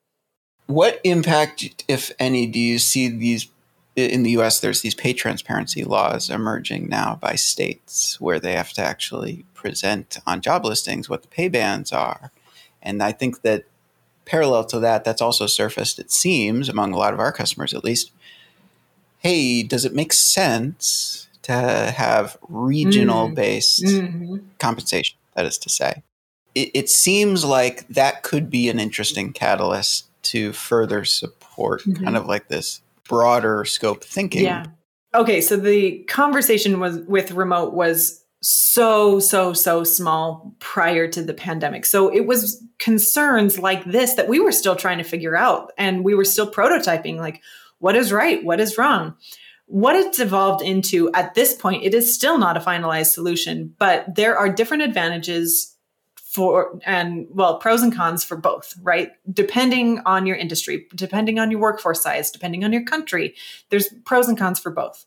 what 0.67 1.01
impact 1.05 1.85
if 1.89 2.13
any 2.19 2.47
do 2.47 2.59
you 2.59 2.79
see 2.79 3.09
these 3.09 3.49
in 3.97 4.23
the 4.23 4.31
US 4.33 4.61
there's 4.61 4.83
these 4.83 4.95
pay 4.95 5.13
transparency 5.13 5.85
laws 5.85 6.29
emerging 6.29 6.89
now 6.89 7.19
by 7.21 7.35
states 7.35 8.21
where 8.21 8.41
they 8.41 8.53
have 8.53 8.73
to 8.73 8.83
actually 8.83 9.45
present 9.55 10.19
on 10.27 10.41
job 10.41 10.65
listings 10.65 11.09
what 11.09 11.23
the 11.23 11.29
pay 11.29 11.49
bands 11.49 11.93
are 11.93 12.33
and 12.83 13.03
I 13.03 13.13
think 13.13 13.43
that 13.43 13.65
parallel 14.29 14.65
to 14.67 14.79
that, 14.81 15.05
that's 15.05 15.23
also 15.23 15.47
surfaced, 15.47 15.99
it 15.99 16.13
seems, 16.13 16.69
among 16.69 16.93
a 16.93 16.99
lot 16.99 17.15
of 17.15 17.21
our 17.21 17.33
customers 17.33 17.75
at 17.75 17.85
least. 17.85 18.13
Hey, 19.19 19.63
does 19.63 19.85
it 19.85 19.95
make 19.95 20.13
sense 20.13 21.18
to 21.49 21.95
have 21.97 22.37
regional 22.49 23.29
based 23.29 23.83
mm-hmm. 23.85 24.37
compensation? 24.59 25.19
That 25.35 25.47
is 25.47 25.59
to 25.59 25.69
say, 25.69 26.03
it, 26.55 26.71
it, 26.75 26.91
seems 26.91 27.45
like 27.45 27.87
that 27.89 28.23
could 28.23 28.51
be 28.51 28.69
an 28.69 28.81
interesting 28.81 29.33
catalyst 29.33 30.09
to 30.25 30.53
further 30.53 31.05
support 31.05 31.83
mm-hmm. 31.83 32.03
kind 32.05 32.17
of 32.17 32.27
like 32.27 32.49
this 32.49 32.81
broader 33.09 33.65
scope 33.65 34.05
thinking. 34.05 34.45
Yeah. 34.45 34.67
Okay, 35.15 35.41
so 35.41 35.57
the 35.57 36.01
conversation 36.05 36.81
was 36.81 36.99
with 37.01 37.33
remote 37.33 37.73
was 37.73 38.25
so 38.41 39.19
so 39.19 39.53
so 39.53 39.83
small 39.83 40.55
prior 40.61 41.09
to 41.09 41.23
the 41.23 41.35
pandemic 41.35 41.85
so 41.85 42.09
it 42.09 42.25
was 42.25 42.63
concerns 42.79 43.59
like 43.59 43.85
this 43.85 44.15
that 44.15 44.29
we 44.29 44.39
were 44.39 44.53
still 44.53 44.77
trying 44.77 44.99
to 44.99 45.05
figure 45.05 45.37
out 45.37 45.73
and 45.77 46.05
we 46.05 46.15
were 46.15 46.25
still 46.25 46.49
prototyping 46.49 47.17
like 47.17 47.43
what 47.79 47.97
is 47.97 48.13
right 48.13 48.45
what 48.45 48.61
is 48.61 48.79
wrong 48.79 49.17
what 49.69 49.95
it's 49.95 50.19
evolved 50.19 50.63
into 50.63 51.11
at 51.13 51.35
this 51.35 51.55
point 51.55 51.85
it 51.85 51.95
is 51.95 52.13
still 52.13 52.39
not 52.39 52.57
a 52.57 52.61
finalized 52.61 53.13
solution 53.13 53.75
but 53.79 54.15
there 54.15 54.37
are 54.37 54.49
different 54.49 54.83
advantages 54.83 55.77
for 56.17 56.79
and 56.85 57.27
well 57.31 57.59
pros 57.59 57.83
and 57.83 57.95
cons 57.95 58.25
for 58.25 58.37
both 58.37 58.75
right? 58.83 59.13
Depending 59.33 60.01
on 60.07 60.27
your 60.27 60.37
industry 60.37 60.87
depending 60.95 61.39
on 61.39 61.51
your 61.51 61.61
workforce 61.61 62.03
size 62.03 62.31
depending 62.31 62.65
on 62.65 62.73
your 62.73 62.85
country 62.85 63.35
there's 63.71 63.89
pros 64.05 64.29
and 64.29 64.39
cons 64.39 64.59
for 64.59 64.71
both. 64.71 65.07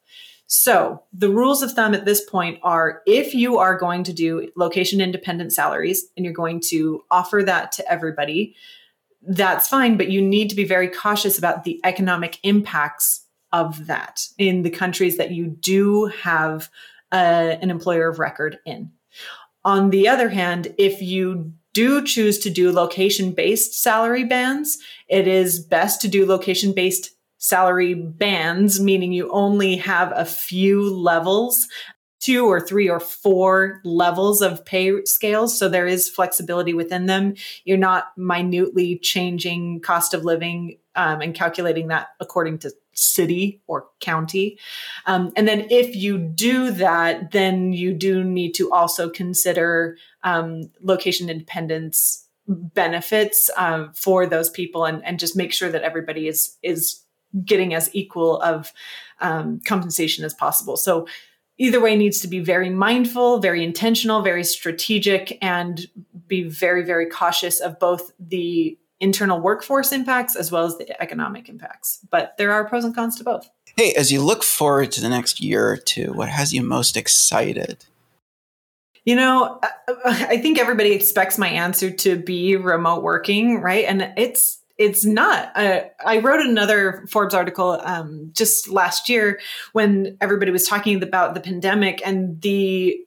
So, 0.54 1.02
the 1.14 1.30
rules 1.30 1.64
of 1.64 1.72
thumb 1.72 1.94
at 1.94 2.04
this 2.04 2.22
point 2.30 2.60
are 2.62 3.02
if 3.08 3.34
you 3.34 3.58
are 3.58 3.78
going 3.78 4.04
to 4.04 4.12
do 4.12 4.52
location 4.58 5.00
independent 5.00 5.54
salaries 5.54 6.08
and 6.18 6.26
you're 6.26 6.34
going 6.34 6.60
to 6.72 7.06
offer 7.10 7.42
that 7.42 7.72
to 7.74 7.90
everybody, 7.90 8.54
that's 9.22 9.70
fine, 9.70 9.96
but 9.96 10.10
you 10.10 10.22
need 10.22 10.50
to 10.50 10.56
be 10.58 10.66
very 10.66 10.90
cautious 10.90 11.38
about 11.38 11.64
the 11.64 11.80
economic 11.86 12.38
impacts 12.44 13.22
of 13.54 13.88
that 13.88 14.28
in 14.38 14.62
the 14.62 14.70
countries 14.70 15.18
that 15.18 15.32
you 15.32 15.48
do 15.48 16.06
have 16.06 16.70
uh, 17.12 17.56
an 17.62 17.70
employer 17.70 18.08
of 18.08 18.20
record 18.20 18.60
in. 18.66 18.92
On 19.64 19.90
the 19.90 20.08
other 20.08 20.30
hand, 20.30 20.74
if 20.78 21.02
you 21.02 21.54
do 21.74 22.04
choose 22.04 22.40
to 22.40 22.50
do 22.50 22.72
location 22.72 23.32
based 23.32 23.82
salary 23.82 24.24
bands, 24.24 24.78
it 25.08 25.28
is 25.28 25.60
best 25.60 26.02
to 26.02 26.08
do 26.08 26.26
location 26.26 26.74
based 26.74 27.12
salary 27.38 27.94
bands, 27.94 28.80
meaning 28.80 29.12
you 29.12 29.30
only 29.32 29.76
have 29.78 30.12
a 30.16 30.26
few 30.26 30.94
levels 30.94 31.68
two 32.22 32.46
or 32.46 32.62
three 32.62 32.88
or 32.88 33.00
four 33.00 33.82
levels 33.84 34.42
of 34.42 34.64
pay 34.64 35.04
scales. 35.06 35.58
So 35.58 35.68
there 35.68 35.88
is 35.88 36.08
flexibility 36.08 36.74
within 36.74 37.08
them. 37.08 37.34
You're 37.66 37.78
not 37.78 38.16
minutely 38.16 39.00
changing 39.00 39.82
cost 39.82 40.14
of 40.14 40.24
living 40.24 40.78
um, 40.96 41.22
and 41.22 41.34
calculating 41.34 41.88
that 41.88 42.10
according 42.20 42.60
to 42.60 42.72
city 42.94 43.62
or 43.68 43.88
county. 44.00 44.58
Um, 45.06 45.32
and 45.36 45.48
then 45.48 45.68
if 45.70 45.96
you 45.96 46.18
do 46.18 46.72
that, 46.72 47.32
then 47.32 47.74
you 47.74 47.94
do 47.94 48.24
need 48.24 48.54
to 48.56 48.72
also 48.72 49.10
consider 49.10 49.98
um, 50.24 50.72
location 50.82 51.30
independence 51.30 52.28
benefits 52.48 53.50
uh, 53.58 53.88
for 53.94 54.26
those 54.28 54.50
people 54.50 54.86
and, 54.86 55.06
and 55.06 55.20
just 55.20 55.36
make 55.36 55.54
sure 55.54 55.70
that 55.70 55.84
everybody 55.84 56.28
is 56.28 56.58
is 56.62 57.04
getting 57.46 57.74
as 57.74 57.90
equal 57.94 58.42
of 58.42 58.74
um, 59.22 59.62
compensation 59.66 60.26
as 60.26 60.34
possible. 60.34 60.76
So 60.76 61.08
either 61.58 61.80
way 61.80 61.96
needs 61.96 62.20
to 62.22 62.28
be 62.28 62.40
very 62.40 62.70
mindful, 62.70 63.40
very 63.40 63.64
intentional, 63.64 64.22
very 64.22 64.44
strategic, 64.44 65.38
and 65.42 65.88
be 66.28 66.44
very, 66.44 66.84
very 66.84 67.06
cautious 67.06 67.60
of 67.60 67.80
both 67.80 68.12
the 68.20 68.78
internal 69.02 69.42
workforce 69.42 69.92
impacts 69.92 70.36
as 70.36 70.52
well 70.52 70.66
as 70.66 70.78
the 70.78 71.02
economic 71.02 71.50
impacts. 71.50 72.00
But 72.10 72.38
there 72.38 72.54
are 72.54 72.64
pros 72.64 72.86
and 72.86 72.96
cons 72.96 73.18
to 73.18 73.24
both. 73.24 73.50
Hey, 73.76 73.94
as 73.94 74.12
you 74.12 74.22
look 74.22 74.44
forward 74.44 74.92
to 74.94 75.02
the 75.02 75.10
next 75.10 75.42
year 75.42 75.70
or 75.70 75.78
two, 75.78 76.14
what 76.14 76.30
has 76.30 76.54
you 76.54 76.62
most 76.62 76.96
excited? 76.96 77.86
You 79.04 79.16
know, 79.16 79.60
I 80.06 80.38
think 80.38 80.60
everybody 80.60 80.92
expects 80.92 81.38
my 81.38 81.48
answer 81.48 81.90
to 81.90 82.18
be 82.18 82.56
remote 82.56 83.02
working, 83.02 83.60
right? 83.60 83.86
And 83.86 84.14
it's 84.16 84.60
it's 84.78 85.06
not. 85.06 85.56
Uh, 85.56 85.82
I 86.06 86.20
wrote 86.20 86.42
another 86.42 87.06
Forbes 87.08 87.34
article 87.34 87.80
um, 87.84 88.32
just 88.34 88.68
last 88.68 89.10
year 89.10 89.40
when 89.74 90.18
everybody 90.22 90.52
was 90.52 90.68
talking 90.68 91.02
about 91.02 91.34
the 91.34 91.40
pandemic, 91.40 92.02
and 92.06 92.42
the 92.42 93.00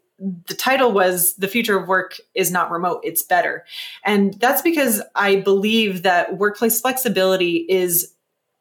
the 0.47 0.55
title 0.55 0.93
was 0.93 1.35
"The 1.37 1.49
Future 1.49 1.79
of 1.79 1.89
Work 1.89 2.19
is 2.35 2.51
Not 2.51 2.71
Remote; 2.71 3.01
It's 3.05 3.23
Better," 3.23 3.65
and 4.05 4.35
that's 4.41 4.63
because 4.63 5.03
I 5.15 5.37
believe 5.37 6.03
that 6.03 6.39
workplace 6.39 6.81
flexibility 6.81 7.67
is 7.69 8.15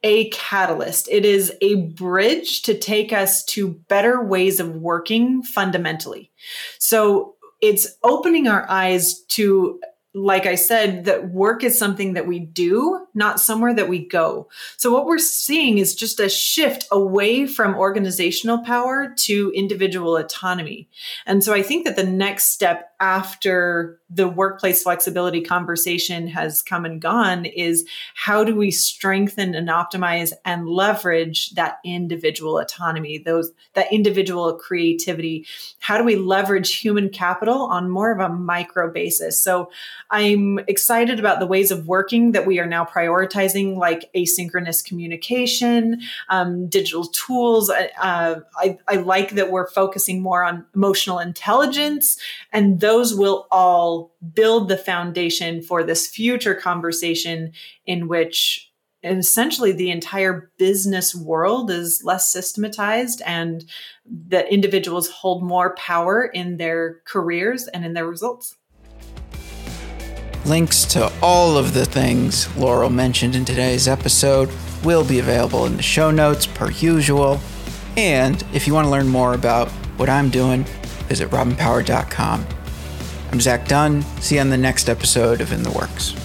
a 0.04 0.30
catalyst. 0.30 1.08
It 1.10 1.26
is 1.26 1.54
a 1.62 1.76
bridge 1.76 2.63
to 2.63 2.78
take 2.78 3.13
us 3.13 3.43
to 3.45 3.69
better 3.88 4.21
ways 4.21 4.60
of 4.60 4.76
working 4.76 5.43
fundamentally. 5.43 6.30
So 6.78 7.36
it's 7.62 7.88
opening 8.04 8.47
our 8.47 8.65
eyes 8.69 9.21
to 9.30 9.80
like 10.13 10.45
I 10.45 10.56
said, 10.56 11.06
that 11.06 11.30
work 11.30 11.63
is 11.63 11.78
something 11.78 12.13
that 12.13 12.28
we 12.28 12.39
do, 12.39 13.08
not 13.15 13.39
somewhere 13.39 13.73
that 13.73 13.89
we 13.89 14.06
go. 14.06 14.47
So, 14.78 14.91
what 14.91 15.06
we're 15.06 15.17
seeing 15.17 15.80
is 15.80 15.95
just 15.95 16.19
a 16.19 16.30
shift 16.30 16.88
away 16.91 17.47
from 17.47 17.76
organizational 17.76 18.60
power 18.60 19.13
to 19.17 19.52
individual 19.56 20.15
autonomy. 20.15 20.88
And 21.26 21.43
so, 21.43 21.54
I 21.54 21.63
think 21.63 21.86
that 21.86 21.95
the 21.95 22.04
next 22.04 22.45
step 22.52 22.91
after 22.99 23.99
the 24.13 24.28
workplace 24.28 24.84
flexibility 24.84 25.41
conversation 25.41 26.28
has 26.28 26.62
come 26.62 26.86
and 26.86 27.02
gone 27.02 27.45
is 27.45 27.86
how 28.15 28.43
do 28.43 28.56
we 28.56 28.69
strengthen 28.69 29.56
and 29.56 29.69
optimize 29.69 30.34
and 30.45 30.67
leverage 30.67 31.52
that 31.52 31.80
individual 31.84 32.60
autonomy, 32.60 33.17
those 33.17 33.52
that 33.73 33.91
individual 33.91 34.54
creativity? 34.56 35.45
How 35.80 35.97
do 35.97 36.04
we 36.04 36.15
leverage 36.15 36.78
human 36.78 37.10
capital 37.10 37.62
on 37.63 37.89
more 37.89 38.12
of 38.12 38.19
a 38.19 38.30
micro 38.30 38.91
basis? 38.91 39.39
So, 39.39 39.71
I'm 40.12 40.60
excited 40.67 41.19
about 41.19 41.39
the 41.39 41.47
ways 41.47 41.71
of 41.71 41.88
working 41.88 42.34
that 42.34 42.45
we 42.45 42.60
are 42.60 42.67
now 42.67 42.86
prioritizing, 42.86 43.78
like 43.78 44.12
asynchronous 44.13 44.86
communication, 44.86 46.02
um, 46.30 46.67
digital 46.67 47.06
tools. 47.06 47.69
Uh, 47.69 48.41
I, 48.58 48.78
I 48.88 48.95
like 48.97 49.32
that 49.32 49.52
we're 49.52 49.69
focusing 49.69 50.21
more 50.21 50.43
on 50.43 50.65
emotional 50.76 51.19
intelligence, 51.19 52.19
and 52.52 52.80
those 52.80 53.15
will 53.15 53.47
all 53.49 54.02
build 54.33 54.69
the 54.69 54.77
foundation 54.77 55.61
for 55.61 55.83
this 55.83 56.07
future 56.07 56.55
conversation 56.55 57.51
in 57.85 58.07
which 58.07 58.71
essentially 59.03 59.71
the 59.71 59.91
entire 59.91 60.51
business 60.57 61.13
world 61.13 61.69
is 61.69 62.01
less 62.03 62.31
systematized 62.31 63.21
and 63.25 63.65
that 64.27 64.51
individuals 64.51 65.09
hold 65.09 65.43
more 65.43 65.75
power 65.75 66.25
in 66.25 66.57
their 66.57 67.01
careers 67.05 67.67
and 67.67 67.85
in 67.85 67.93
their 67.93 68.07
results. 68.07 68.55
Links 70.45 70.83
to 70.85 71.11
all 71.21 71.57
of 71.57 71.73
the 71.73 71.85
things 71.85 72.53
Laurel 72.57 72.89
mentioned 72.89 73.35
in 73.35 73.45
today's 73.45 73.87
episode 73.87 74.49
will 74.83 75.05
be 75.05 75.19
available 75.19 75.65
in 75.65 75.77
the 75.77 75.83
show 75.83 76.11
notes 76.11 76.45
per 76.45 76.69
usual. 76.71 77.39
And 77.95 78.43
if 78.53 78.67
you 78.67 78.73
want 78.73 78.85
to 78.85 78.91
learn 78.91 79.07
more 79.07 79.33
about 79.33 79.69
what 79.97 80.09
I'm 80.09 80.29
doing, 80.29 80.63
visit 81.07 81.29
robinpowered.com. 81.29 82.45
I'm 83.34 83.41
Zach 83.41 83.67
Dunn. 83.67 84.04
See 84.22 84.36
you 84.36 84.41
on 84.41 84.52
the 84.52 84.58
next 84.58 84.89
episode 84.89 85.41
of 85.41 85.52
In 85.52 85.63
the 85.63 85.72
Works. 85.72 86.22